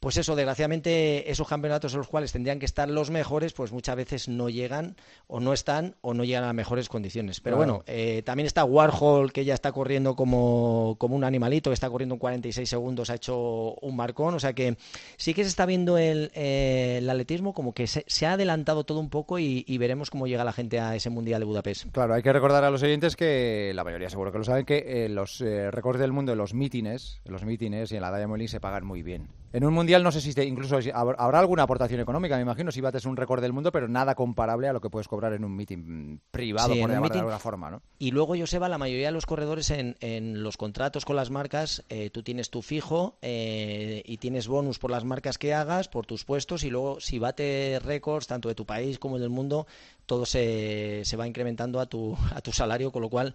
pues 0.00 0.16
eso, 0.16 0.34
desgraciadamente, 0.34 1.30
esos 1.30 1.46
campeonatos 1.46 1.92
en 1.92 1.98
los 1.98 2.08
cuales 2.08 2.32
tendrían 2.32 2.58
que 2.58 2.64
estar 2.64 2.88
los 2.88 3.10
mejores, 3.10 3.52
pues 3.52 3.70
muchas 3.70 3.96
veces 3.96 4.28
no 4.28 4.48
llegan 4.48 4.96
o 5.26 5.40
no 5.40 5.52
están 5.52 5.94
o 6.00 6.14
no 6.14 6.24
llegan 6.24 6.44
a 6.44 6.54
mejores 6.54 6.88
condiciones. 6.88 7.42
Pero 7.42 7.58
bueno, 7.58 7.84
eh, 7.86 8.22
también 8.24 8.46
está 8.46 8.64
Warhol, 8.64 9.30
que 9.30 9.44
ya 9.44 9.52
está 9.52 9.72
corriendo 9.72 10.16
como, 10.16 10.96
como 10.98 11.16
un 11.16 11.24
animalito, 11.24 11.68
que 11.68 11.74
está 11.74 11.90
corriendo 11.90 12.14
en 12.14 12.18
46 12.18 12.66
segundos, 12.66 13.10
ha 13.10 13.16
hecho 13.16 13.74
un 13.74 13.94
marcón. 13.94 14.32
O 14.32 14.40
sea 14.40 14.54
que 14.54 14.78
sí 15.18 15.34
que 15.34 15.42
se 15.42 15.50
está 15.50 15.66
viendo 15.66 15.98
el, 15.98 16.30
eh, 16.34 17.06
atletismo 17.06 17.52
como 17.52 17.74
que 17.74 17.86
se, 17.86 18.26
ha 18.26 18.32
adelantado 18.32 18.84
todo 18.84 19.00
un 19.00 19.10
poco 19.10 19.38
y, 19.38 19.78
veremos 19.80 20.10
cómo 20.10 20.26
llega 20.26 20.44
la 20.44 20.52
gente 20.52 20.80
a 20.80 20.94
ese 20.96 21.10
Mundial 21.10 21.40
de 21.40 21.46
Budapest. 21.46 21.86
Claro, 21.92 22.14
hay 22.14 22.22
que 22.22 22.32
recordar 22.32 22.64
a 22.64 22.70
los 22.70 22.82
oyentes 22.82 23.16
que 23.16 23.72
la 23.74 23.84
mayoría 23.84 24.08
seguro 24.08 24.32
que 24.32 24.38
lo 24.38 24.44
saben, 24.44 24.64
que 24.64 25.04
eh, 25.04 25.08
los 25.10 25.40
récords 25.40 25.98
del 25.98 26.12
mundo 26.12 26.32
de 26.32 26.36
los 26.36 26.54
mítines, 26.54 27.20
los 27.24 27.44
mítines 27.44 27.92
y 27.92 27.96
en 27.96 28.02
la 28.02 28.16
Diamond 28.16 28.38
League 28.38 28.48
se 28.48 28.60
pagan 28.60 28.86
muy 28.86 29.02
bien. 29.02 29.28
En 29.52 29.64
un 29.64 29.74
mundial 29.74 30.02
no 30.04 30.12
sé 30.12 30.20
si 30.20 30.32
incluso 30.42 30.78
habrá 30.94 31.40
alguna 31.40 31.64
aportación 31.64 32.00
económica, 32.00 32.36
me 32.36 32.42
imagino, 32.42 32.70
si 32.70 32.80
bates 32.80 33.04
un 33.04 33.16
récord 33.16 33.42
del 33.42 33.52
mundo, 33.52 33.72
pero 33.72 33.88
nada 33.88 34.14
comparable 34.14 34.68
a 34.68 34.72
lo 34.72 34.80
que 34.80 34.90
puedes 34.90 35.08
cobrar 35.08 35.32
en 35.32 35.44
un 35.44 35.56
meeting 35.56 36.18
privado, 36.30 36.68
por 36.68 36.88
llamarlo 36.88 37.08
de 37.08 37.18
alguna 37.18 37.38
forma, 37.38 37.70
¿no? 37.70 37.82
Y 37.98 38.12
luego, 38.12 38.36
Joseba, 38.38 38.68
la 38.68 38.78
mayoría 38.78 39.06
de 39.06 39.12
los 39.12 39.26
corredores 39.26 39.70
en, 39.70 40.42
los 40.42 40.56
contratos 40.56 41.04
con 41.04 41.16
las 41.16 41.30
marcas, 41.30 41.84
eh, 41.88 42.10
tú 42.10 42.22
tienes 42.22 42.50
tu 42.50 42.62
fijo 42.62 43.18
eh, 43.22 44.02
y 44.04 44.18
tienes 44.18 44.46
bonus 44.46 44.78
por 44.78 44.90
las 44.92 45.04
marcas 45.04 45.36
que 45.36 45.52
hagas, 45.52 45.88
por 45.88 46.06
tus 46.06 46.24
puestos, 46.24 46.62
y 46.62 46.70
luego 46.70 47.00
si 47.00 47.18
bate 47.18 47.80
récords, 47.82 48.28
tanto 48.28 48.48
de 48.48 48.54
tu 48.54 48.66
país 48.66 48.98
como 49.00 49.18
del 49.18 49.30
mundo, 49.30 49.66
todo 50.06 50.26
se, 50.26 51.02
se 51.04 51.16
va 51.16 51.26
incrementando 51.26 51.80
a 51.80 51.86
tu, 51.86 52.16
a 52.34 52.40
tu 52.40 52.52
salario, 52.52 52.92
con 52.92 53.02
lo 53.02 53.08
cual 53.08 53.34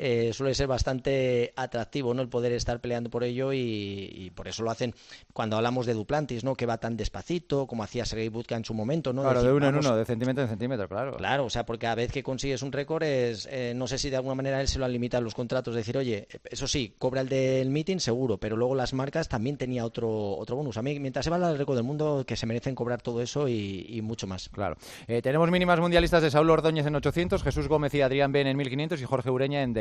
eh, 0.00 0.32
suele 0.32 0.54
ser 0.54 0.66
bastante 0.66 1.52
atractivo 1.56 2.14
no 2.14 2.22
el 2.22 2.28
poder 2.28 2.52
estar 2.52 2.80
peleando 2.80 3.10
por 3.10 3.24
ello 3.24 3.52
y, 3.52 4.32
por 4.34 4.48
eso 4.48 4.62
lo 4.62 4.70
hacen 4.70 4.94
cuando 5.32 5.56
hablamos 5.56 5.86
de 5.86 5.94
Duplantis 5.94 6.44
no 6.44 6.54
que 6.54 6.66
va 6.66 6.78
tan 6.78 6.96
despacito 6.96 7.66
como 7.66 7.82
hacía 7.82 8.04
Sergei 8.04 8.28
Budka 8.28 8.56
en 8.56 8.64
su 8.64 8.74
momento 8.74 9.12
no 9.12 9.22
claro 9.22 9.42
de, 9.42 9.52
uno 9.52 9.68
en 9.68 9.76
uno 9.76 9.96
de 9.96 10.04
centímetro 10.04 10.44
en 10.44 10.48
centímetro 10.48 10.88
claro. 10.88 11.16
Claro 11.16 11.44
o 11.44 11.50
sea 11.50 11.66
porque 11.66 11.86
a 11.86 11.94
vez 11.94 12.12
que 12.12 12.22
consigues 12.22 12.62
un 12.62 12.72
récord 12.72 13.02
es 13.02 13.48
eh, 13.50 13.72
no 13.74 13.86
sé 13.86 13.98
si 13.98 14.10
de 14.10 14.16
alguna 14.16 14.34
manera 14.34 14.60
él 14.60 14.68
se 14.68 14.78
lo 14.78 14.84
han 14.84 14.92
limitado 14.92 15.22
los 15.22 15.34
contratos 15.34 15.74
decir 15.74 15.98
oye 15.98 16.28
eso 16.44 16.66
sí 16.66 16.94
cobra 16.98 17.20
el 17.20 17.28
del 17.28 17.70
meeting 17.70 17.98
seguro 17.98 18.38
pero 18.38 18.56
luego 18.56 18.74
las 18.74 18.94
marcas 18.94 19.28
también 19.28 19.56
tenía 19.56 19.84
otro 19.84 20.36
otro 20.36 20.56
bonus. 20.56 20.76
A 20.76 20.82
mí 20.82 20.98
mientras 20.98 21.24
se 21.24 21.30
va 21.30 21.36
al 21.36 21.58
récord 21.58 21.76
del 21.76 21.84
mundo 21.84 22.24
que 22.26 22.36
se 22.36 22.46
merecen 22.46 22.74
cobrar 22.74 23.02
todo 23.02 23.20
eso 23.20 23.48
y, 23.48 24.00
mucho 24.02 24.26
más. 24.26 24.48
Claro. 24.48 24.76
Eh, 25.06 25.20
tenemos 25.22 25.50
mínimas 25.50 25.78
mundialistas 25.78 26.22
de 26.22 26.30
Saulo 26.30 26.54
Ordóñez 26.54 26.86
en 26.86 26.94
800 26.94 27.42
Jesús 27.42 27.68
Gómez 27.68 27.94
y 27.94 28.00
Adrián 28.00 28.32
Ben 28.32 28.46
en 28.46 28.56
1500 28.56 29.00
y 29.00 29.04
Jorge 29.04 29.30
Ureña 29.30 29.62
en 29.62 29.72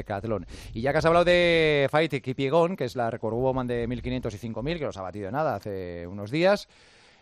y 0.73 0.81
ya 0.81 0.91
que 0.91 0.97
has 0.97 1.05
hablado 1.05 1.25
de 1.25 1.87
Fight 1.91 2.21
Kipiegón, 2.21 2.75
que 2.75 2.85
es 2.85 2.95
la 2.95 3.11
record 3.11 3.35
woman 3.35 3.67
de 3.67 3.87
1500 3.87 4.33
y 4.33 4.37
5000, 4.37 4.79
que 4.79 4.85
los 4.85 4.97
ha 4.97 5.01
batido 5.01 5.31
nada 5.31 5.55
hace 5.55 6.07
unos 6.07 6.31
días, 6.31 6.67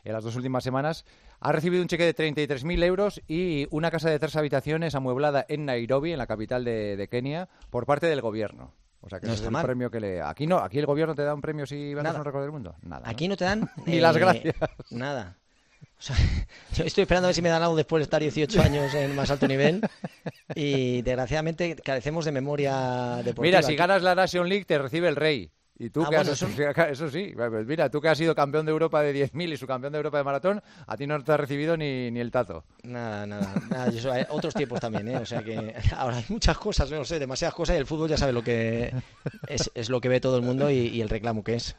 en 0.04 0.14
las 0.14 0.24
dos 0.24 0.36
últimas 0.36 0.64
semanas, 0.64 1.06
ha 1.40 1.52
recibido 1.52 1.82
un 1.82 1.88
cheque 1.88 2.06
de 2.06 2.16
33.000 2.16 2.84
euros 2.84 3.22
y 3.28 3.68
una 3.72 3.92
casa 3.92 4.10
de 4.10 4.20
tres 4.20 4.36
habitaciones 4.36 4.96
amueblada 4.96 5.46
en 5.50 5.66
Nairobi, 5.66 6.14
en 6.14 6.18
la 6.18 6.28
capital 6.28 6.64
de, 6.64 7.08
Kenia, 7.12 7.50
por 7.70 7.86
parte 7.86 8.08
del 8.08 8.22
gobierno. 8.22 8.74
O 9.02 9.10
sea 9.10 9.20
que 9.20 9.32
es 9.32 9.42
un 9.42 9.62
premio 9.62 9.92
que 9.92 10.00
le. 10.00 10.22
Aquí 10.22 10.48
no, 10.48 10.58
aquí 10.58 10.80
el 10.80 10.86
gobierno 10.86 11.14
te 11.14 11.24
da 11.24 11.34
un 11.34 11.42
premio 11.42 11.66
si 11.66 11.94
vas 11.94 12.06
a 12.06 12.18
un 12.18 12.26
récord 12.26 12.42
del 12.42 12.52
mundo. 12.52 12.76
Nada. 12.82 13.08
Aquí 13.08 13.28
no 13.28 13.38
te 13.38 13.46
dan. 13.46 13.70
Ni 13.86 14.00
las 14.00 14.16
eh, 14.16 14.20
gracias. 14.20 14.56
Nada. 14.90 15.38
O 16.00 16.02
sea, 16.02 16.16
yo 16.76 16.84
estoy 16.84 17.04
esperando 17.04 17.28
a 17.28 17.30
ver 17.30 17.36
si 17.36 17.42
me 17.42 17.50
dan 17.50 17.64
algo 17.64 17.76
después 17.76 18.02
de 18.02 18.04
estar 18.04 18.22
18 18.22 18.62
años 18.62 18.94
en 18.94 19.16
más 19.16 19.32
alto 19.32 19.48
nivel 19.48 19.82
y 20.56 21.02
desgraciadamente 21.02 21.76
carecemos 21.76 22.26
de 22.26 22.32
memoria 22.32 23.22
deportiva. 23.24 23.42
Mira, 23.42 23.64
si 23.64 23.76
ganas 23.76 24.04
la 24.04 24.16
Nation 24.16 24.48
League 24.48 24.66
te 24.66 24.78
recibe 24.78 25.08
el 25.08 25.16
rey. 25.16 25.52
Y 25.80 25.92
tú 25.92 26.04
ah, 26.04 26.10
que 26.10 26.16
has, 26.18 26.28
eso... 26.92 27.10
sí, 27.10 27.34
mira, 27.66 27.90
tú 27.90 28.02
que 28.02 28.10
has 28.10 28.18
sido 28.18 28.34
campeón 28.34 28.66
de 28.66 28.72
Europa 28.72 29.02
de 29.02 29.30
10.000 29.30 29.54
y 29.54 29.58
su 29.58 29.68
campeón 29.68 29.94
de 29.94 29.98
Europa 29.98 30.18
de 30.18 30.24
maratón, 30.24 30.64
a 30.88 30.98
ti 30.98 31.06
no 31.06 31.24
te 31.24 31.32
ha 31.32 31.38
recibido 31.38 31.78
ni, 31.78 32.10
ni 32.10 32.20
el 32.20 32.32
tato. 32.32 32.64
Nada, 32.84 33.28
nada, 33.28 33.54
nada 33.70 33.92
yo 33.92 34.00
soy, 34.00 34.26
otros 34.30 34.56
tiempos 34.56 34.80
también, 34.80 35.08
¿eh? 35.08 35.18
O 35.18 35.26
sea 35.26 35.44
que 35.44 35.76
ahora 35.96 36.18
hay 36.18 36.26
muchas 36.30 36.58
cosas, 36.58 36.90
no 36.90 37.06
sé, 37.06 37.20
demasiadas 37.20 37.54
cosas 37.54 37.76
y 37.76 37.80
el 37.80 37.86
fútbol 37.86 38.10
ya 38.10 38.18
sabe 38.18 38.34
lo 38.34 38.44
que 38.44 38.92
es, 39.48 39.72
es 39.76 39.90
lo 39.90 40.02
que 40.02 40.10
ve 40.10 40.20
todo 40.20 40.38
el 40.38 40.42
mundo 40.42 40.72
y, 40.72 41.00
el 41.00 41.10
reclamo 41.10 41.44
que 41.44 41.56
es. 41.56 41.76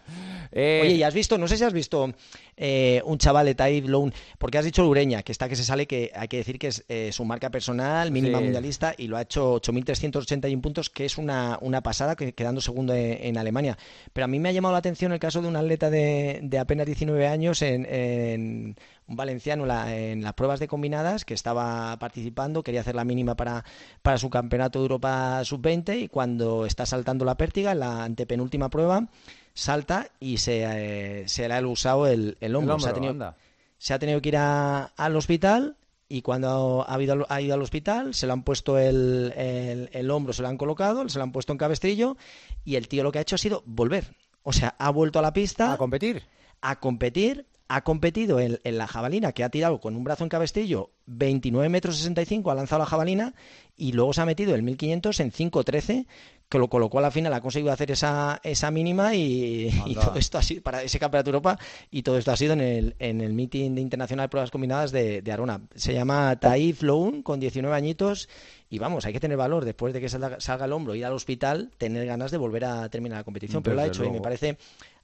Eh, 0.53 0.81
Oye, 0.83 0.95
¿y 0.95 1.03
has 1.03 1.13
visto, 1.13 1.37
no 1.37 1.49
sé 1.49 1.57
si 1.57 1.65
has 1.65 1.73
visto 1.73 2.13
eh, 2.57 3.03
un 3.05 3.19
chaval 3.19 3.47
de 3.47 3.57
Type 3.57 3.89
Loan, 3.89 4.15
porque 4.39 4.59
has 4.59 4.65
dicho 4.65 4.83
Lureña, 4.85 5.23
que 5.23 5.33
está 5.33 5.49
que 5.49 5.57
se 5.57 5.65
sale, 5.65 5.87
que 5.87 6.13
hay 6.15 6.29
que 6.29 6.37
decir 6.37 6.59
que 6.59 6.69
es 6.69 6.85
eh, 6.89 7.11
su 7.13 7.25
marca 7.25 7.51
personal, 7.51 8.13
mínima 8.13 8.41
mundialista, 8.41 8.95
y 8.97 9.09
lo 9.09 9.17
ha 9.17 9.23
hecho 9.23 9.61
8.381 9.61 10.61
puntos, 10.61 10.89
que 10.89 11.05
es 11.05 11.19
una, 11.19 11.59
una 11.61 11.83
pasada, 11.83 12.15
quedando 12.15 12.61
segundo 12.61 12.95
en 12.95 13.37
Alemania. 13.37 13.77
Pero 14.13 14.25
a 14.25 14.29
mí 14.29 14.39
me 14.39 14.49
ha 14.49 14.53
llamado 14.53 14.73
la 14.73 14.79
atención 14.79 15.13
el 15.13 15.19
caso 15.19 15.43
de 15.43 15.49
un 15.49 15.57
atleta 15.57 15.91
de, 15.91 16.59
apenas 16.61 16.87
19 16.87 17.27
años 17.27 17.63
en, 17.63 18.77
un 19.07 19.17
valenciano 19.17 19.65
en, 19.89 20.23
las 20.23 20.35
pruebas 20.35 20.61
de 20.61 20.69
combinadas 20.69 21.25
que 21.25 21.35
estaba 21.35 21.97
participando, 21.99 22.63
quería 22.63 22.81
hacer 22.81 22.95
la 22.95 23.05
mínima 23.05 23.37
para, 23.37 23.65
para 24.03 24.19
su 24.19 24.31
campeonato 24.31 24.79
de 24.79 24.85
Europa 24.85 25.45
sub-20 25.45 26.03
y 26.03 26.09
cuando 26.09 26.67
está 26.67 26.87
saltando 26.87 27.25
la 27.25 27.37
pértiga, 27.37 27.73
en 27.73 27.81
la 27.81 28.05
antepenúltima 28.05 28.69
prueba, 28.69 29.09
salta 29.55 30.09
y 30.21 30.39
se, 30.39 30.65
eh, 30.65 31.29
se 31.29 31.49
le 31.49 31.55
ha 31.55 31.67
usado 31.67 32.07
el, 32.07 32.37
hombro. 32.55 32.79
se, 32.79 32.89
ha 32.89 32.93
tenido, 32.93 33.35
se, 33.79 33.95
ha 33.95 33.99
tenido, 33.99 34.21
que 34.21 34.29
ir 34.31 34.37
al 34.37 35.17
hospital 35.17 35.77
y 36.09 36.23
cuando 36.23 36.85
ha, 36.89 37.03
ido, 37.03 37.27
ha 37.29 37.41
ido 37.41 37.55
al 37.55 37.63
hospital 37.63 38.15
se 38.15 38.27
le 38.27 38.33
han 38.33 38.43
puesto 38.43 38.79
el, 38.79 39.33
el, 39.37 40.11
hombro, 40.11 40.33
se 40.33 40.43
lo 40.43 40.49
han 40.49 40.57
colocado, 40.57 41.09
se 41.09 41.19
lo 41.19 41.25
han 41.25 41.33
puesto 41.33 41.53
en 41.53 41.59
cabestrillo 41.59 42.17
y 42.65 42.77
el 42.77 42.89
tío 42.89 43.03
lo 43.03 43.13
que 43.13 43.19
ha 43.19 43.23
hecho 43.23 43.35
ha 43.35 43.39
sido 43.39 43.63
volver. 43.67 44.17
O 44.43 44.53
sea, 44.53 44.75
ha 44.79 44.91
vuelto 44.91 45.19
a 45.19 45.23
la 45.23 45.35
pista. 45.35 45.73
A 45.73 45.77
competir. 45.77 46.23
A 46.63 46.81
competir. 46.81 47.47
Ha 47.69 47.83
competido 47.83 48.41
en, 48.41 48.59
la 48.65 48.87
jabalina, 48.87 49.33
que 49.33 49.45
ha 49.45 49.51
tirado 49.51 49.79
con 49.81 49.95
un 49.95 50.03
brazo 50.03 50.25
en 50.25 50.31
cabestillo 50.31 50.91
29 51.07 51.69
metros 51.69 51.97
65, 51.97 52.51
ha 52.51 52.55
lanzado 52.55 52.81
la 52.81 52.87
jabalina 52.87 53.35
y 53.77 53.93
luego 53.93 54.13
se 54.13 54.23
ha 54.23 54.27
metido 54.27 54.55
el 54.55 54.63
1500 54.63 55.21
en 55.21 55.33
5.13 55.33 56.07
que 56.49 56.59
lo 56.59 56.69
colocó 56.69 56.99
a 56.99 57.03
la 57.03 57.11
final, 57.11 57.33
ha 57.35 57.43
conseguido 57.43 57.73
hacer 57.73 57.91
esa, 57.91 58.41
esa 58.43 58.71
mínima 58.71 59.15
y, 59.15 59.71
todo 59.95 60.15
esto 60.15 60.39
ha 60.39 60.43
sido 60.43 60.63
para 60.63 60.83
ese 60.83 60.99
campeonato 60.99 61.31
de 61.31 61.37
Europa 61.37 61.59
y 61.91 62.03
todo 62.03 62.17
esto 62.17 62.33
ha 62.33 62.37
sido 62.37 62.55
en 62.55 62.63
el, 62.63 62.97
en 62.99 63.21
el 63.21 63.35
meeting 63.35 63.75
de 63.75 63.83
internacional 63.83 64.25
de 64.25 64.29
pruebas 64.31 64.51
combinadas 64.51 64.91
de, 64.91 65.21
de 65.21 65.33
Arona. 65.33 65.61
Se 65.75 65.93
llama 65.93 66.37
Taif 66.41 66.83
Loun, 66.83 67.23
con 67.23 67.39
19 67.39 67.77
añitos 67.77 68.31
y 68.71 68.79
vamos, 68.79 69.05
hay 69.05 69.13
que 69.13 69.21
tener 69.21 69.37
valor 69.37 69.67
después 69.67 69.93
de 69.93 70.01
que 70.01 70.09
salga, 70.09 70.41
salga 70.41 70.65
el 70.65 70.73
hombro, 70.73 70.95
ir 70.95 71.05
al 71.05 71.13
hospital, 71.13 71.71
tener 71.77 72.07
ganas 72.07 72.31
de 72.31 72.39
volver 72.39 72.65
a 72.65 72.89
terminar 72.89 73.19
la 73.19 73.25
competición, 73.25 73.63
pero 73.63 73.77
lo 73.77 73.83
ha 73.83 73.87
hecho 73.87 74.05
y 74.05 74.11
me 74.11 74.21
parece 74.21 74.57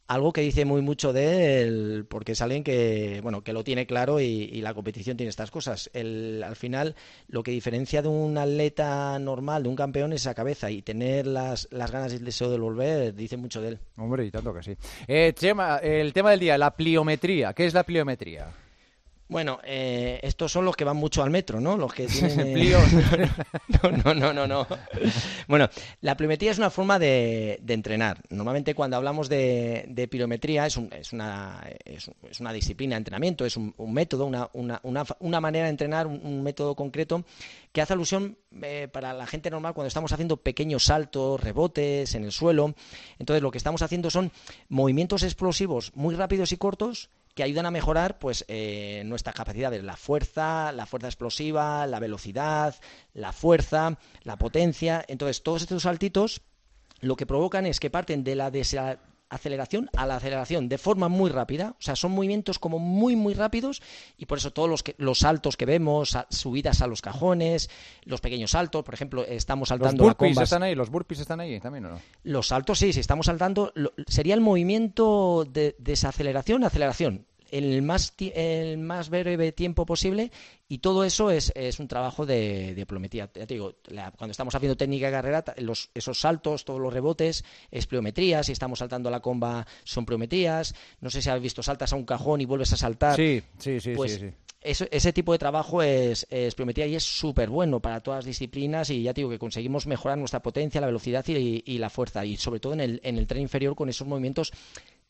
algo 0.07 0.33
que 0.33 0.43
dice 0.43 0.65
muy 0.65 0.83
mucho 0.83 1.13
de 1.13 1.63
él, 1.63 2.07
porque 2.09 2.33
es 2.33 2.41
alguien 2.43 2.63
que, 2.63 3.21
bueno, 3.23 3.43
que 3.43 3.53
lo 3.53 3.65
tiene 3.65 3.87
claro 3.87 4.21
y, 4.21 4.61
la 4.65 4.75
competición 4.75 5.17
tiene 5.17 5.31
estas 5.31 5.51
cosas. 5.51 5.91
El, 5.93 6.43
al 6.43 6.57
final, 6.57 6.95
lo 7.29 7.43
que 7.43 7.51
diferencia 7.51 8.01
de 8.01 8.09
un 8.09 8.39
atleta 8.39 9.19
normal, 9.19 9.63
de 9.63 9.69
un 9.69 9.77
campeón, 9.77 10.13
es 10.13 10.23
esa 10.23 10.35
cabeza 10.35 10.71
y 10.71 10.83
tener 10.83 11.27
las, 11.27 11.69
las 11.71 11.91
ganas 11.91 12.13
y 12.13 12.17
el 12.17 12.25
deseo 12.25 12.51
de 12.51 12.59
volver, 12.59 13.15
dice 13.15 13.37
mucho 13.37 13.61
de 13.61 13.69
él. 13.69 13.79
Hombre, 13.97 14.25
y 14.25 14.31
tanto 14.31 14.55
que 14.55 14.63
sí. 14.63 14.77
Eh, 15.07 15.33
Chema, 15.35 15.79
el 15.79 16.13
tema 16.13 16.31
del 16.31 16.41
día, 16.41 16.57
la 16.57 16.75
pliometría. 16.75 17.53
¿Qué 17.53 17.67
es 17.67 17.75
la 17.75 17.85
pliometría? 17.85 18.49
Bueno, 19.35 19.59
eh, 19.65 20.21
estos 20.23 20.53
son 20.53 20.65
los 20.65 20.77
que 20.77 20.85
van 20.85 20.97
mucho 20.97 21.21
al 21.21 21.31
metro, 21.31 21.61
¿no? 21.61 21.77
Los 21.77 21.93
que 21.93 22.07
tienen... 22.07 22.57
Eh... 22.57 23.29
no, 24.05 24.15
no, 24.15 24.33
no, 24.33 24.47
no, 24.47 24.67
Bueno, 25.49 25.69
la 26.03 26.17
pliometría 26.17 26.53
es 26.53 26.59
una 26.59 26.71
forma 26.71 27.01
de, 27.01 27.61
entrenar. 27.67 28.21
Normalmente 28.31 28.77
cuando 28.77 28.97
hablamos 28.97 29.29
de, 29.29 29.87
de 29.89 30.07
pirometría 30.07 30.67
es, 30.67 30.79
es, 30.93 31.13
una, 31.13 31.69
es, 31.85 32.09
una 32.39 32.53
disciplina 32.53 32.95
de 32.95 32.99
entrenamiento, 32.99 33.45
es 33.45 33.57
un, 33.57 33.75
método, 33.93 34.27
una, 34.27 34.49
una, 34.53 34.81
una, 35.19 35.41
manera 35.41 35.65
de 35.65 35.71
entrenar, 35.71 36.07
un, 36.07 36.45
método 36.45 36.77
concreto 36.77 37.25
que 37.73 37.83
hace 37.83 37.93
alusión 37.93 38.39
eh, 38.63 38.87
para 38.87 39.13
la 39.15 39.27
gente 39.27 39.51
normal 39.51 39.75
cuando 39.75 39.89
estamos 39.89 40.13
haciendo 40.13 40.37
pequeños 40.37 40.85
saltos, 40.85 41.43
rebotes 41.43 42.15
en 42.15 42.23
el 42.23 42.31
suelo. 42.31 42.77
Entonces 43.19 43.43
lo 43.43 43.51
que 43.51 43.59
estamos 43.59 43.83
haciendo 43.83 44.11
son 44.11 44.31
movimientos 44.69 45.25
explosivos 45.25 45.91
muy 45.97 46.15
rápidos 46.15 46.53
y 46.53 46.57
cortos 46.57 47.11
que 47.35 47.43
ayudan 47.43 47.67
a 47.67 47.71
mejorar 47.71 48.19
pues 48.19 48.45
eh, 48.49 49.03
nuestras 49.07 49.35
capacidades, 49.35 49.83
la 49.83 49.97
fuerza, 49.97 50.73
la 50.73 50.87
fuerza 50.87 51.09
explosiva, 51.09 51.87
la 51.87 52.01
velocidad, 52.01 52.75
la 53.13 53.33
fuerza, 53.33 53.99
la 54.23 54.37
potencia. 54.37 55.05
Entonces, 55.09 55.43
todos 55.43 55.63
estos 55.63 55.83
saltitos 55.83 56.43
lo 57.01 57.17
que 57.17 57.27
provocan 57.27 57.67
es 57.67 57.81
que 57.81 57.91
parten 57.91 58.25
de 58.25 58.37
la 58.37 58.51
aceleración 59.35 59.91
a 59.97 60.07
la 60.07 60.17
aceleración 60.17 60.69
de 60.69 60.79
forma 60.79 61.09
muy 61.09 61.31
rápida, 61.31 61.75
o 61.79 61.83
sea, 61.83 61.97
son 61.97 62.13
movimientos 62.13 62.59
como 62.59 62.79
muy 62.79 63.17
muy 63.17 63.35
rápidos 63.35 63.83
y 64.17 64.27
por 64.27 64.39
eso 64.39 64.53
todos 64.53 64.69
los 64.69 64.85
los 64.99 65.19
saltos 65.19 65.57
que 65.57 65.67
vemos, 65.67 66.17
subidas 66.31 66.83
a 66.83 66.87
los 66.87 67.03
cajones, 67.03 67.71
los 68.05 68.21
pequeños 68.21 68.53
saltos, 68.53 68.85
por 68.85 68.95
ejemplo, 68.95 69.25
estamos 69.25 69.69
saltando 69.69 70.05
los 70.05 70.17
burpees 70.17 70.41
están 70.41 70.63
ahí, 70.63 70.75
los 70.75 70.91
burpees 70.91 71.21
están 71.21 71.41
ahí 71.41 71.61
también 71.61 71.87
o 71.87 71.91
no? 71.91 72.01
Los 72.23 72.49
saltos 72.49 72.79
sí, 72.79 72.93
si 72.93 73.01
estamos 73.01 73.27
saltando 73.27 73.73
sería 74.07 74.35
el 74.35 74.41
movimiento 74.41 75.45
de 75.45 75.77
desaceleración, 75.79 76.65
aceleración 76.65 77.27
el 77.59 77.83
más, 77.83 78.15
el 78.19 78.79
más 78.79 79.11
breve 79.11 79.53
tiempo 79.53 79.87
posible 79.87 80.33
y 80.69 80.79
todo 80.79 81.05
eso 81.05 81.31
es, 81.31 81.53
es 81.55 81.79
un 81.79 81.87
trabajo 81.87 82.27
de, 82.27 82.75
de 82.75 82.85
pliometría. 82.85 83.31
Ya 83.33 83.47
te 83.47 83.55
digo, 83.55 83.77
cuando 84.17 84.33
estamos 84.33 84.55
haciendo 84.55 84.77
técnica 84.77 85.07
de 85.07 85.13
carrera, 85.13 85.45
los, 85.59 85.91
esos 85.95 86.21
saltos, 86.21 86.65
todos 86.65 86.81
los 86.81 86.93
rebotes, 86.93 87.45
es 87.71 87.87
pliometría. 87.87 88.43
Si 88.43 88.51
estamos 88.53 88.81
saltando 88.81 89.09
la 89.09 89.21
comba, 89.21 89.67
son 89.85 90.05
pliometrías. 90.05 90.75
No 91.01 91.11
sé 91.11 91.23
si 91.23 91.31
has 91.31 91.41
visto, 91.41 91.63
saltas 91.63 91.93
a 91.93 91.97
un 91.97 92.05
cajón 92.05 92.41
y 92.41 92.45
vuelves 92.45 92.73
a 92.73 92.77
saltar. 92.77 93.15
Sí, 93.15 93.43
sí, 93.59 93.79
sí, 93.79 93.93
pues 93.95 94.15
sí, 94.15 94.31
ese 94.65 95.13
tipo 95.13 95.33
de 95.33 95.39
trabajo 95.39 95.83
es, 95.83 96.27
es 96.31 96.55
pliometría 96.55 96.87
y 96.87 96.95
es 96.95 97.05
súper 97.05 97.51
bueno 97.51 97.81
para 97.81 98.01
todas 98.01 98.19
las 98.19 98.25
disciplinas 98.25 98.89
y 98.89 99.03
ya 99.03 99.13
te 99.13 99.21
digo 99.21 99.31
que 99.31 99.39
conseguimos 99.39 99.87
mejorar 99.87 100.17
nuestra 100.17 100.41
potencia, 100.41 100.81
la 100.81 100.87
velocidad 100.87 101.25
y, 101.29 101.63
y 101.67 101.79
la 101.79 101.91
fuerza 101.91 102.25
y 102.25 102.39
sobre 102.39 102.61
todo 102.61 102.73
en 102.73 102.81
el, 102.81 103.01
en 103.05 103.19
el 103.19 103.27
tren 103.27 103.43
inferior 103.43 103.77
con 103.77 103.91
esos 103.91 104.09
movimientos 104.09 104.53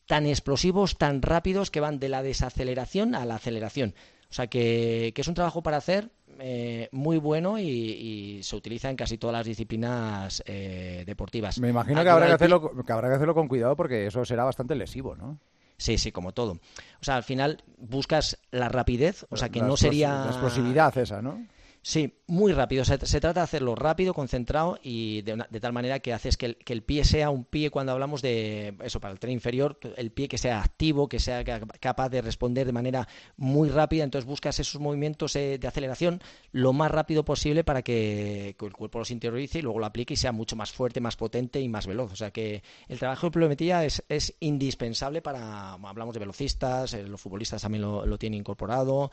tan 0.05 0.25
explosivos, 0.25 0.97
tan 0.97 1.21
rápidos 1.21 1.71
que 1.71 1.79
van 1.79 1.99
de 1.99 2.09
la 2.09 2.23
desaceleración 2.23 3.15
a 3.15 3.25
la 3.25 3.35
aceleración. 3.35 3.93
O 4.29 4.33
sea 4.33 4.47
que, 4.47 5.13
es 5.15 5.27
un 5.27 5.33
trabajo 5.33 5.63
para 5.63 5.77
hacer 5.77 6.09
eh, 6.39 6.89
muy 6.91 7.17
bueno 7.17 7.57
y, 7.59 8.41
se 8.43 8.55
utiliza 8.55 8.89
en 8.89 8.95
casi 8.95 9.17
todas 9.17 9.33
las 9.35 9.45
disciplinas 9.45 10.43
eh, 10.45 11.03
deportivas. 11.05 11.59
Me 11.59 11.69
imagino 11.69 12.03
que 12.03 12.09
habrá 12.09 12.27
que, 12.27 12.33
hacerlo, 12.33 12.83
que 12.85 12.91
habrá 12.91 13.07
que 13.09 13.15
hacerlo 13.15 13.33
con 13.33 13.47
cuidado 13.47 13.75
porque 13.75 14.07
eso 14.07 14.25
será 14.25 14.43
bastante 14.43 14.75
lesivo, 14.75 15.15
¿no? 15.15 15.39
Sí, 15.77 15.97
sí, 15.97 16.11
como 16.11 16.31
todo. 16.31 16.53
O 16.53 17.03
sea, 17.03 17.17
al 17.17 17.23
final 17.23 17.63
buscas 17.77 18.37
la 18.51 18.69
rapidez, 18.69 19.25
o 19.29 19.35
sea, 19.35 19.49
que 19.49 19.61
no 19.61 19.75
sería... 19.75 20.25
La 20.25 20.31
explosividad 20.31 20.97
esa, 20.97 21.21
¿no? 21.21 21.45
Sí, 21.87 22.15
muy 22.25 22.51
rápido. 22.51 22.83
Se, 22.83 22.97
trata 22.97 23.33
de 23.33 23.41
hacerlo 23.41 23.75
rápido, 23.75 24.15
concentrado 24.15 24.79
y 24.81 25.21
de, 25.21 25.37
tal 25.61 25.71
manera 25.71 25.99
que 25.99 26.13
haces 26.13 26.35
que 26.35 26.57
el, 26.65 26.81
pie 26.81 27.05
sea 27.05 27.29
un 27.29 27.45
pie 27.45 27.69
cuando 27.69 27.91
hablamos 27.91 28.23
de 28.23 28.75
eso, 28.81 28.99
para 28.99 29.11
el 29.11 29.19
tren 29.19 29.33
inferior, 29.33 29.77
el 29.95 30.11
pie 30.11 30.27
que 30.27 30.39
sea 30.39 30.63
activo, 30.63 31.07
que 31.07 31.19
sea 31.19 31.43
capaz 31.43 32.09
de 32.09 32.23
responder 32.23 32.65
de 32.65 32.71
manera 32.71 33.07
muy 33.37 33.69
rápida. 33.69 34.03
Entonces 34.03 34.27
buscas 34.27 34.59
esos 34.59 34.81
movimientos 34.81 35.35
eh, 35.35 35.59
de 35.59 35.67
aceleración 35.67 36.23
lo 36.51 36.73
más 36.73 36.89
rápido 36.89 37.23
posible 37.23 37.63
para 37.63 37.83
que, 37.83 38.55
el 38.59 38.73
cuerpo 38.73 38.97
los 38.97 39.11
interiorice 39.11 39.59
y 39.59 39.61
luego 39.61 39.77
lo 39.77 39.85
aplique 39.85 40.15
y 40.15 40.17
sea 40.17 40.31
mucho 40.31 40.55
más 40.55 40.71
fuerte, 40.71 41.01
más 41.01 41.15
potente 41.15 41.61
y 41.61 41.69
más 41.69 41.85
veloz. 41.85 42.11
O 42.11 42.15
sea 42.15 42.31
que 42.31 42.63
el 42.87 42.97
trabajo 42.97 43.27
de 43.27 43.31
pliometría 43.31 43.85
es, 43.85 44.03
es 44.09 44.33
indispensable 44.39 45.21
para, 45.21 45.73
hablamos 45.73 46.15
de 46.15 46.19
velocistas, 46.19 46.95
eh, 46.95 47.03
los 47.03 47.21
futbolistas 47.21 47.61
también 47.61 47.83
lo 47.83 48.17
tienen 48.17 48.39
incorporado. 48.39 49.11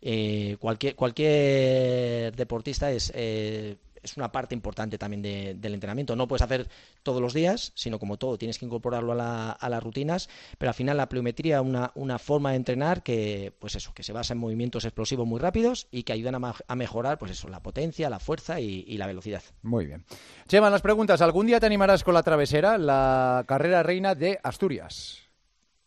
Eh, 0.00 0.56
cualquier, 0.60 0.94
cualquier 0.94 2.34
deportista 2.34 2.90
es, 2.90 3.12
eh, 3.14 3.76
es 4.04 4.16
una 4.16 4.30
parte 4.30 4.54
importante 4.54 4.98
también 4.98 5.22
del 5.22 5.74
entrenamiento. 5.74 6.14
No 6.14 6.28
puedes 6.28 6.42
hacer 6.42 6.68
todos 7.02 7.20
los 7.20 7.32
días, 7.32 7.72
sino 7.74 7.98
como 7.98 8.18
todo, 8.18 8.38
tienes 8.38 8.58
que 8.58 8.66
incorporarlo 8.66 9.14
a, 9.20 9.52
a 9.52 9.68
las 9.68 9.82
rutinas, 9.82 10.28
pero 10.58 10.70
al 10.70 10.74
final 10.74 10.98
la 10.98 11.08
pliometría 11.08 11.56
es 11.56 11.62
una, 11.62 11.90
una, 11.94 12.18
forma 12.18 12.50
de 12.50 12.56
entrenar 12.56 13.02
que, 13.02 13.52
pues 13.58 13.74
eso, 13.74 13.92
que 13.94 14.02
se 14.02 14.12
basa 14.12 14.34
en 14.34 14.38
movimientos 14.38 14.84
explosivos 14.84 15.26
muy 15.26 15.40
rápidos 15.40 15.88
y 15.90 16.02
que 16.02 16.12
ayudan 16.12 16.34
a, 16.44 16.74
mejorar, 16.76 17.18
pues 17.18 17.32
eso, 17.32 17.48
la 17.48 17.60
potencia, 17.60 18.10
la 18.10 18.20
fuerza 18.20 18.60
y, 18.60 18.96
la 18.98 19.06
velocidad. 19.06 19.42
Muy 19.62 19.86
bien. 19.86 20.04
Chema, 20.46 20.70
las 20.70 20.82
preguntas. 20.82 21.20
¿Algún 21.20 21.46
día 21.46 21.58
te 21.58 21.66
animarás 21.66 22.04
con 22.04 22.14
la 22.14 22.22
travesera, 22.22 22.78
la 22.78 23.44
carrera 23.48 23.82
reina 23.82 24.14
de 24.14 24.38
Asturias? 24.42 25.18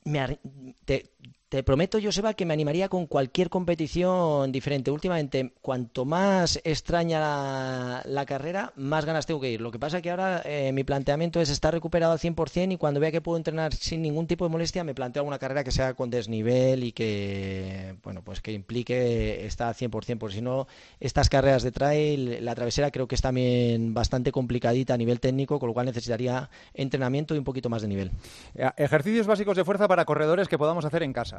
Me, 0.03 0.39
te, 0.85 1.11
te 1.50 1.63
prometo, 1.63 1.98
Joseba, 2.04 2.34
que 2.34 2.46
me 2.46 2.54
animaría 2.54 2.89
con 2.89 3.08
cualquier 3.08 3.50
competición 3.50 4.51
diferente. 4.51 4.92
Últimamente, 4.92 5.54
cuanto 5.62 6.04
más 6.04 6.60
extraña 6.66 8.01
la, 8.04 8.25
carrera, 8.25 8.74
más 8.75 9.06
ganas 9.06 9.25
tengo 9.25 9.39
que 9.39 9.51
ir. 9.51 9.62
Lo 9.62 9.72
que 9.72 9.80
pasa 9.80 9.98
es 9.98 10.04
que 10.04 10.12
ahora 10.12 10.42
eh, 10.44 10.74
mi 10.74 10.84
planteamiento 10.84 11.39
es 11.39 11.50
estar 11.50 11.74
recuperado 11.74 12.12
al 12.12 12.20
100% 12.20 12.74
y 12.74 12.77
cuando 12.77 13.00
vea 13.00 13.13
que 13.13 13.22
puedo 13.22 13.38
entrenar 13.38 13.74
sin 13.74 14.01
ningún 14.01 14.27
tipo 14.27 14.44
de 14.44 14.50
molestia, 14.50 14.84
me 14.84 14.94
planteo 14.94 15.22
alguna 15.22 15.39
carrera 15.39 15.63
que 15.63 15.72
sea 15.72 15.94
con 15.94 16.10
desnivel 16.10 16.84
y 16.84 16.92
que, 16.92 17.96
bueno, 18.04 18.24
pues 18.25 18.42
que 18.42 18.51
implique 18.51 19.46
estar 19.46 19.70
al 19.70 19.75
100%, 19.75 20.18
porque 20.18 20.36
si 20.36 20.42
no, 20.42 20.68
estas 21.00 21.30
carreras 21.30 21.63
de 21.63 21.72
trail, 21.72 22.44
la 22.44 22.56
travesera 22.56 22.92
creo 22.92 23.08
que 23.08 23.16
es 23.16 23.22
también 23.22 23.94
bastante 23.94 24.34
complicadita 24.34 24.96
a 24.96 24.98
nivel 24.98 25.22
técnico, 25.22 25.60
con 25.60 25.68
lo 25.68 25.74
cual 25.74 25.86
necesitaría 25.86 26.50
entrenamiento 26.74 27.36
y 27.36 27.38
un 27.38 27.46
poquito 27.46 27.70
más 27.70 27.82
de 27.82 27.88
nivel. 27.88 28.12
Eh, 28.54 28.70
ejercicios 28.75 29.27
básicos 29.27 29.56
de 29.56 29.63
fuerza 29.63 29.88
para 29.88 30.04
corredores 30.04 30.50
que 30.50 30.58
podamos 30.58 30.84
hacer 30.84 31.04
en 31.04 31.13
casa. 31.13 31.37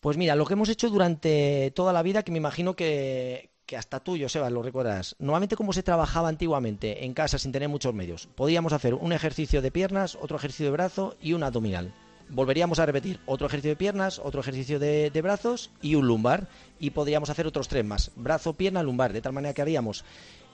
Pues 0.00 0.16
mira, 0.16 0.36
lo 0.36 0.46
que 0.46 0.54
hemos 0.54 0.68
hecho 0.68 0.88
durante 0.88 1.72
toda 1.74 1.92
la 1.92 2.02
vida, 2.02 2.22
que 2.22 2.30
me 2.30 2.38
imagino 2.38 2.76
que, 2.76 3.50
hasta 3.76 4.00
tú, 4.00 4.16
Joseba, 4.20 4.50
lo 4.50 4.62
recuerdas. 4.62 5.16
Normalmente, 5.18 5.56
como 5.56 5.72
se 5.72 5.82
trabajaba 5.82 6.28
antiguamente 6.28 7.04
en 7.04 7.14
casa 7.14 7.38
sin 7.38 7.52
tener 7.52 7.68
muchos 7.68 7.94
medios, 7.94 8.28
podíamos 8.34 8.72
hacer 8.72 8.94
un 8.94 9.12
ejercicio 9.12 9.62
de 9.62 9.72
piernas, 9.72 10.16
otro 10.20 10.36
ejercicio 10.36 10.66
de 10.66 10.72
brazo 10.72 11.16
y 11.20 11.32
un 11.32 11.42
abdominal. 11.42 11.92
Volveríamos 12.28 12.78
a 12.78 12.86
repetir 12.86 13.20
otro 13.26 13.46
ejercicio 13.46 13.70
de 13.70 13.76
piernas, 13.76 14.20
otro 14.22 14.40
ejercicio 14.40 14.78
de, 14.78 15.10
brazos 15.22 15.70
y 15.80 15.94
un 15.94 16.06
lumbar. 16.06 16.48
Y 16.78 16.90
podríamos 16.90 17.30
hacer 17.30 17.46
otros 17.46 17.68
tres 17.68 17.84
más: 17.84 18.10
brazo, 18.16 18.52
pierna, 18.54 18.82
lumbar. 18.82 19.12
De 19.12 19.22
tal 19.22 19.32
manera 19.32 19.54
que 19.54 19.62
haríamos 19.62 20.04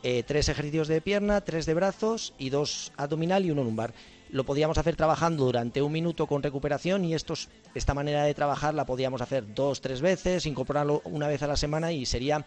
eh, 0.03 0.23
tres 0.23 0.49
ejercicios 0.49 0.89
de 0.89 1.01
pierna, 1.01 1.41
tres 1.41 1.65
de 1.67 1.75
brazos 1.75 2.35
y 2.39 2.51
dos 2.51 2.93
abdominal 2.97 3.45
y 3.45 3.51
uno 3.51 3.65
lumbar 3.65 3.95
lo 4.33 4.45
podíamos 4.45 4.79
hacer 4.79 4.97
trabajando 4.97 5.45
durante 5.45 5.83
un 5.83 5.93
minuto 5.93 6.27
con 6.27 6.43
recuperación 6.43 7.05
y 7.05 7.15
estos, 7.15 7.51
esta 7.75 7.95
manera 7.95 8.25
de 8.25 8.35
trabajar 8.35 8.75
la 8.75 8.87
podíamos 8.87 9.21
hacer 9.21 9.55
dos, 9.55 9.83
tres 9.83 10.01
veces, 10.01 10.47
incorporarlo 10.47 11.03
una 11.05 11.29
vez 11.29 11.43
a 11.43 11.47
la 11.47 11.57
semana 11.57 11.93
y 11.93 12.07
sería 12.07 12.45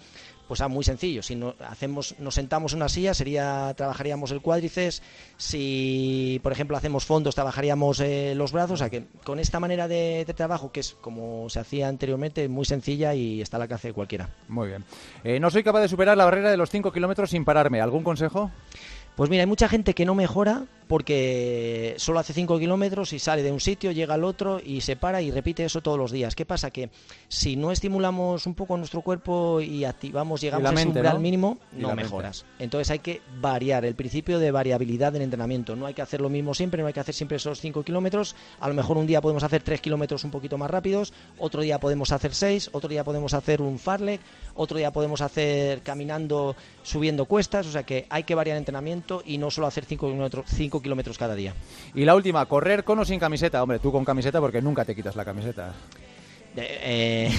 pues 0.47 0.61
ah, 0.61 0.67
muy 0.67 0.83
sencillo. 0.83 1.21
Si 1.21 1.35
no, 1.35 1.55
hacemos, 1.59 2.15
nos 2.19 2.35
sentamos 2.35 2.73
en 2.73 2.77
una 2.77 2.89
silla, 2.89 3.13
sería 3.13 3.73
trabajaríamos 3.75 4.31
el 4.31 4.41
cuádriceps. 4.41 5.01
Si, 5.37 6.39
por 6.43 6.51
ejemplo, 6.51 6.75
hacemos 6.75 7.05
fondos, 7.05 7.35
trabajaríamos 7.35 7.99
eh, 7.99 8.33
los 8.35 8.51
brazos. 8.51 8.73
O 8.73 8.77
sea 8.77 8.89
que 8.89 9.05
con 9.23 9.39
esta 9.39 9.59
manera 9.59 9.87
de, 9.87 10.23
de, 10.25 10.33
trabajo, 10.33 10.71
que 10.71 10.79
es 10.79 10.95
como 11.01 11.49
se 11.49 11.59
hacía 11.59 11.87
anteriormente, 11.87 12.47
muy 12.47 12.65
sencilla 12.65 13.13
y 13.13 13.41
está 13.41 13.57
al 13.57 13.63
alcance 13.63 13.89
de 13.89 13.93
cualquiera. 13.93 14.29
Muy 14.47 14.69
bien. 14.69 14.83
Eh, 15.23 15.39
no 15.39 15.49
soy 15.51 15.63
capaz 15.63 15.81
de 15.81 15.87
superar 15.87 16.17
la 16.17 16.25
barrera 16.25 16.49
de 16.49 16.57
los 16.57 16.69
5 16.69 16.91
kilómetros 16.91 17.29
sin 17.29 17.45
pararme. 17.45 17.81
¿Algún 17.81 18.03
consejo? 18.03 18.51
Pues 19.15 19.29
mira, 19.29 19.43
hay 19.43 19.47
mucha 19.47 19.69
gente 19.69 19.93
que 19.93 20.05
no 20.05 20.13
mejora 20.13 20.65
porque 20.87 21.95
solo 21.97 22.19
hace 22.19 22.33
5 22.33 22.59
kilómetros 22.59 23.13
y 23.13 23.19
sale 23.19 23.43
de 23.43 23.51
un 23.51 23.59
sitio, 23.59 23.91
llega 23.91 24.13
al 24.13 24.23
otro 24.23 24.59
y 24.63 24.81
se 24.81 24.95
para 24.95 25.21
y 25.21 25.31
repite 25.31 25.65
eso 25.65 25.81
todos 25.81 25.97
los 25.97 26.11
días. 26.11 26.35
¿Qué 26.35 26.45
pasa? 26.45 26.71
Que 26.71 26.89
si 27.27 27.55
no 27.55 27.71
estimulamos 27.71 28.45
un 28.45 28.53
poco 28.53 28.77
nuestro 28.77 29.01
cuerpo 29.01 29.61
y 29.61 29.85
activamos, 29.85 30.41
llegamos 30.41 30.69
a 30.69 30.73
ese 30.73 30.87
umbral 30.87 31.15
¿no? 31.15 31.19
mínimo, 31.19 31.57
no 31.71 31.95
mejoras. 31.95 32.43
Mente. 32.43 32.63
Entonces 32.63 32.91
hay 32.91 32.99
que 32.99 33.21
variar, 33.39 33.85
el 33.85 33.95
principio 33.95 34.39
de 34.39 34.51
variabilidad 34.51 35.11
del 35.11 35.23
entrenamiento. 35.23 35.75
No 35.75 35.85
hay 35.85 35.93
que 35.93 36.01
hacer 36.01 36.21
lo 36.21 36.29
mismo 36.29 36.53
siempre, 36.53 36.81
no 36.81 36.87
hay 36.87 36.93
que 36.93 36.99
hacer 36.99 37.15
siempre 37.15 37.37
esos 37.37 37.59
5 37.59 37.83
kilómetros. 37.83 38.35
A 38.59 38.67
lo 38.67 38.73
mejor 38.73 38.97
un 38.97 39.07
día 39.07 39.21
podemos 39.21 39.43
hacer 39.43 39.63
3 39.63 39.81
kilómetros 39.81 40.23
un 40.23 40.31
poquito 40.31 40.57
más 40.57 40.69
rápidos, 40.69 41.13
otro 41.39 41.61
día 41.61 41.79
podemos 41.79 42.11
hacer 42.11 42.33
6, 42.33 42.69
otro 42.73 42.89
día 42.89 43.03
podemos 43.03 43.33
hacer 43.33 43.61
un 43.61 43.79
farlek, 43.79 44.21
otro 44.55 44.77
día 44.77 44.91
podemos 44.91 45.21
hacer 45.21 45.81
caminando, 45.81 46.55
subiendo 46.83 47.25
cuestas. 47.25 47.67
O 47.67 47.71
sea 47.71 47.83
que 47.83 48.05
hay 48.09 48.23
que 48.23 48.35
variar 48.35 48.55
el 48.55 48.61
entrenamiento 48.61 49.23
y 49.25 49.37
no 49.37 49.49
solo 49.49 49.67
hacer 49.67 49.85
5 49.85 50.07
kilómetros, 50.07 50.45
kilómetros 50.81 51.17
cada 51.17 51.35
día. 51.35 51.53
Y 51.93 52.05
la 52.05 52.15
última, 52.15 52.45
correr 52.45 52.83
con 52.83 52.99
o 52.99 53.05
sin 53.05 53.19
camiseta. 53.19 53.61
Hombre, 53.61 53.79
tú 53.79 53.91
con 53.91 54.05
camiseta 54.05 54.39
porque 54.39 54.61
nunca 54.61 54.85
te 54.85 54.95
quitas 54.95 55.15
la 55.15 55.25
camiseta. 55.25 55.73
Eh, 56.57 57.29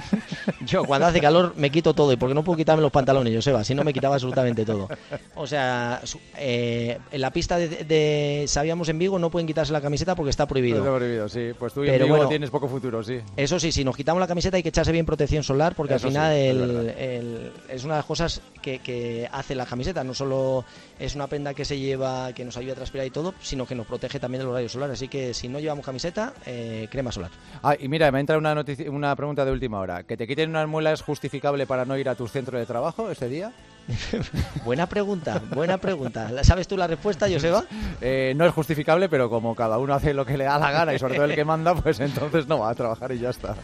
yo 0.66 0.84
cuando 0.84 1.06
hace 1.06 1.20
calor 1.20 1.54
me 1.56 1.70
quito 1.70 1.94
todo 1.94 2.12
y 2.12 2.16
porque 2.16 2.34
no 2.34 2.44
puedo 2.44 2.56
quitarme 2.56 2.82
los 2.82 2.92
pantalones, 2.92 3.34
Joseba, 3.34 3.64
si 3.64 3.74
no 3.74 3.84
me 3.84 3.92
quitaba 3.92 4.14
absolutamente 4.14 4.64
todo. 4.64 4.88
O 5.34 5.46
sea, 5.46 6.00
eh, 6.36 6.98
en 7.10 7.20
la 7.20 7.30
pista 7.30 7.58
de, 7.58 7.68
de, 7.68 8.44
Sabíamos 8.46 8.88
en 8.88 8.98
Vigo 8.98 9.18
no 9.18 9.30
pueden 9.30 9.46
quitarse 9.46 9.72
la 9.72 9.80
camiseta 9.80 10.14
porque 10.14 10.30
está 10.30 10.46
prohibido. 10.46 10.78
Está 10.78 10.96
prohibido, 10.96 11.28
sí. 11.28 11.52
Pues 11.58 11.72
tú 11.72 11.82
Pero 11.82 12.04
Vigo 12.04 12.16
bueno, 12.16 12.28
tienes 12.28 12.50
poco 12.50 12.68
futuro, 12.68 13.02
sí. 13.02 13.20
Eso 13.36 13.58
sí, 13.58 13.72
si 13.72 13.84
nos 13.84 13.96
quitamos 13.96 14.20
la 14.20 14.26
camiseta 14.26 14.56
hay 14.56 14.62
que 14.62 14.68
echarse 14.68 14.92
bien 14.92 15.06
protección 15.06 15.42
solar 15.42 15.74
porque 15.74 15.94
eso 15.94 16.06
al 16.06 16.12
final 16.12 16.34
sí, 16.34 16.40
el, 16.40 16.60
es, 16.60 16.96
el, 16.98 17.52
es, 17.68 17.84
una 17.84 17.94
de 17.94 17.98
las 17.98 18.06
cosas 18.06 18.42
que, 18.62 18.78
que, 18.80 19.28
hace 19.32 19.54
la 19.54 19.66
camiseta. 19.66 20.04
No 20.04 20.14
solo 20.14 20.64
es 20.98 21.14
una 21.14 21.26
prenda 21.26 21.54
que 21.54 21.64
se 21.64 21.78
lleva, 21.78 22.32
que 22.32 22.44
nos 22.44 22.56
ayuda 22.56 22.72
a 22.72 22.76
transpirar 22.76 23.06
y 23.06 23.10
todo, 23.10 23.34
sino 23.40 23.66
que 23.66 23.74
nos 23.74 23.86
protege 23.86 24.20
también 24.20 24.40
del 24.40 24.48
horario 24.48 24.68
solar. 24.68 24.90
Así 24.90 25.08
que 25.08 25.34
si 25.34 25.48
no 25.48 25.58
llevamos 25.58 25.84
camiseta, 25.84 26.34
eh, 26.46 26.88
crema 26.90 27.12
solar. 27.12 27.30
Ah, 27.62 27.76
y 27.78 27.88
mira, 27.88 28.10
me 28.10 28.20
entra 28.20 28.38
una 28.38 28.54
noticia, 28.54 28.90
una 28.90 29.14
pregunta 29.16 29.44
de 29.44 29.52
última 29.52 29.78
hora. 29.80 30.02
¿Que 30.02 30.16
te 30.16 30.26
quiten 30.40 30.50
unas 30.50 30.68
muelas 30.68 30.94
es 30.94 31.02
justificable 31.02 31.66
para 31.66 31.84
no 31.84 31.98
ir 31.98 32.08
a 32.08 32.14
tu 32.14 32.26
centro 32.26 32.58
de 32.58 32.64
trabajo 32.64 33.10
ese 33.10 33.28
día? 33.28 33.52
buena 34.64 34.86
pregunta, 34.86 35.40
buena 35.54 35.76
pregunta. 35.78 36.30
¿Sabes 36.44 36.66
tú 36.66 36.76
la 36.76 36.86
respuesta, 36.86 37.26
Joseba? 37.30 37.64
Eh, 38.02 38.32
no 38.34 38.46
es 38.46 38.54
justificable, 38.54 39.10
pero 39.10 39.28
como 39.28 39.54
cada 39.54 39.76
uno 39.76 39.92
hace 39.92 40.14
lo 40.14 40.24
que 40.24 40.38
le 40.38 40.44
da 40.44 40.58
la 40.58 40.70
gana 40.70 40.94
y 40.94 40.98
sobre 40.98 41.16
todo 41.16 41.26
el 41.26 41.34
que 41.34 41.44
manda, 41.44 41.74
pues 41.74 42.00
entonces 42.00 42.46
no 42.46 42.60
va 42.60 42.70
a 42.70 42.74
trabajar 42.74 43.12
y 43.12 43.18
ya 43.18 43.28
está. 43.28 43.54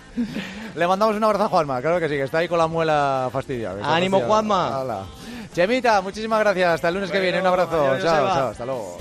Le 0.75 0.87
mandamos 0.87 1.17
un 1.17 1.25
abrazo 1.25 1.45
a 1.45 1.49
Juanma, 1.49 1.81
claro 1.81 1.99
que 1.99 2.09
sí, 2.09 2.17
que 2.17 2.25
está 2.25 2.39
ahí 2.39 2.49
con 2.49 2.59
la 2.59 2.67
muela 2.67 3.31
fastidiada. 3.33 3.95
¡Ánimo, 3.95 4.21
Juanma! 4.21 5.07
Chemita, 5.55 6.03
muchísimas 6.03 6.41
gracias. 6.41 6.75
Hasta 6.75 6.89
el 6.89 6.95
lunes 6.95 7.09
bueno, 7.09 7.19
que 7.19 7.25
viene. 7.25 7.41
Un 7.41 7.47
abrazo. 7.47 7.81
Adiós, 7.81 8.05
chao, 8.05 8.27
chao. 8.27 8.49
Hasta 8.49 8.67
luego. 8.67 8.99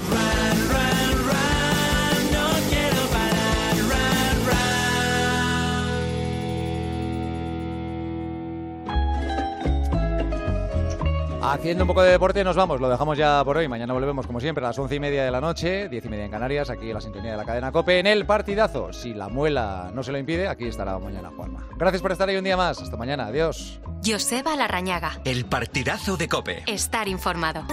Haciendo 11.55 11.85
un 11.85 11.87
poco 11.87 12.03
de 12.03 12.11
deporte 12.11 12.43
nos 12.43 12.57
vamos, 12.57 12.81
lo 12.81 12.89
dejamos 12.89 13.17
ya 13.17 13.41
por 13.45 13.55
hoy. 13.55 13.69
Mañana 13.69 13.93
volvemos 13.93 14.27
como 14.27 14.41
siempre 14.41 14.61
a 14.61 14.67
las 14.67 14.77
once 14.77 14.95
y 14.95 14.99
media 14.99 15.23
de 15.23 15.31
la 15.31 15.39
noche, 15.39 15.87
diez 15.87 16.03
y 16.03 16.09
media 16.09 16.25
en 16.25 16.31
Canarias, 16.31 16.69
aquí 16.69 16.89
en 16.89 16.95
la 16.95 16.99
sintonía 16.99 17.31
de 17.31 17.37
la 17.37 17.45
cadena 17.45 17.71
COPE, 17.71 17.99
en 17.99 18.07
el 18.07 18.25
partidazo. 18.25 18.91
Si 18.91 19.13
la 19.13 19.29
muela 19.29 19.89
no 19.93 20.03
se 20.03 20.11
lo 20.11 20.17
impide, 20.17 20.49
aquí 20.49 20.65
estará 20.65 20.99
mañana 20.99 21.31
Juanma. 21.33 21.65
Gracias 21.77 22.01
por 22.01 22.11
estar 22.11 22.27
ahí 22.27 22.35
un 22.35 22.43
día 22.43 22.57
más. 22.57 22.81
Hasta 22.81 22.97
mañana. 22.97 23.27
Adiós. 23.27 23.79
Joseba 24.05 24.53
Larrañaga. 24.57 25.21
El 25.23 25.45
partidazo 25.45 26.17
de 26.17 26.27
COPE. 26.27 26.63
Estar 26.67 27.07
informado. 27.07 27.65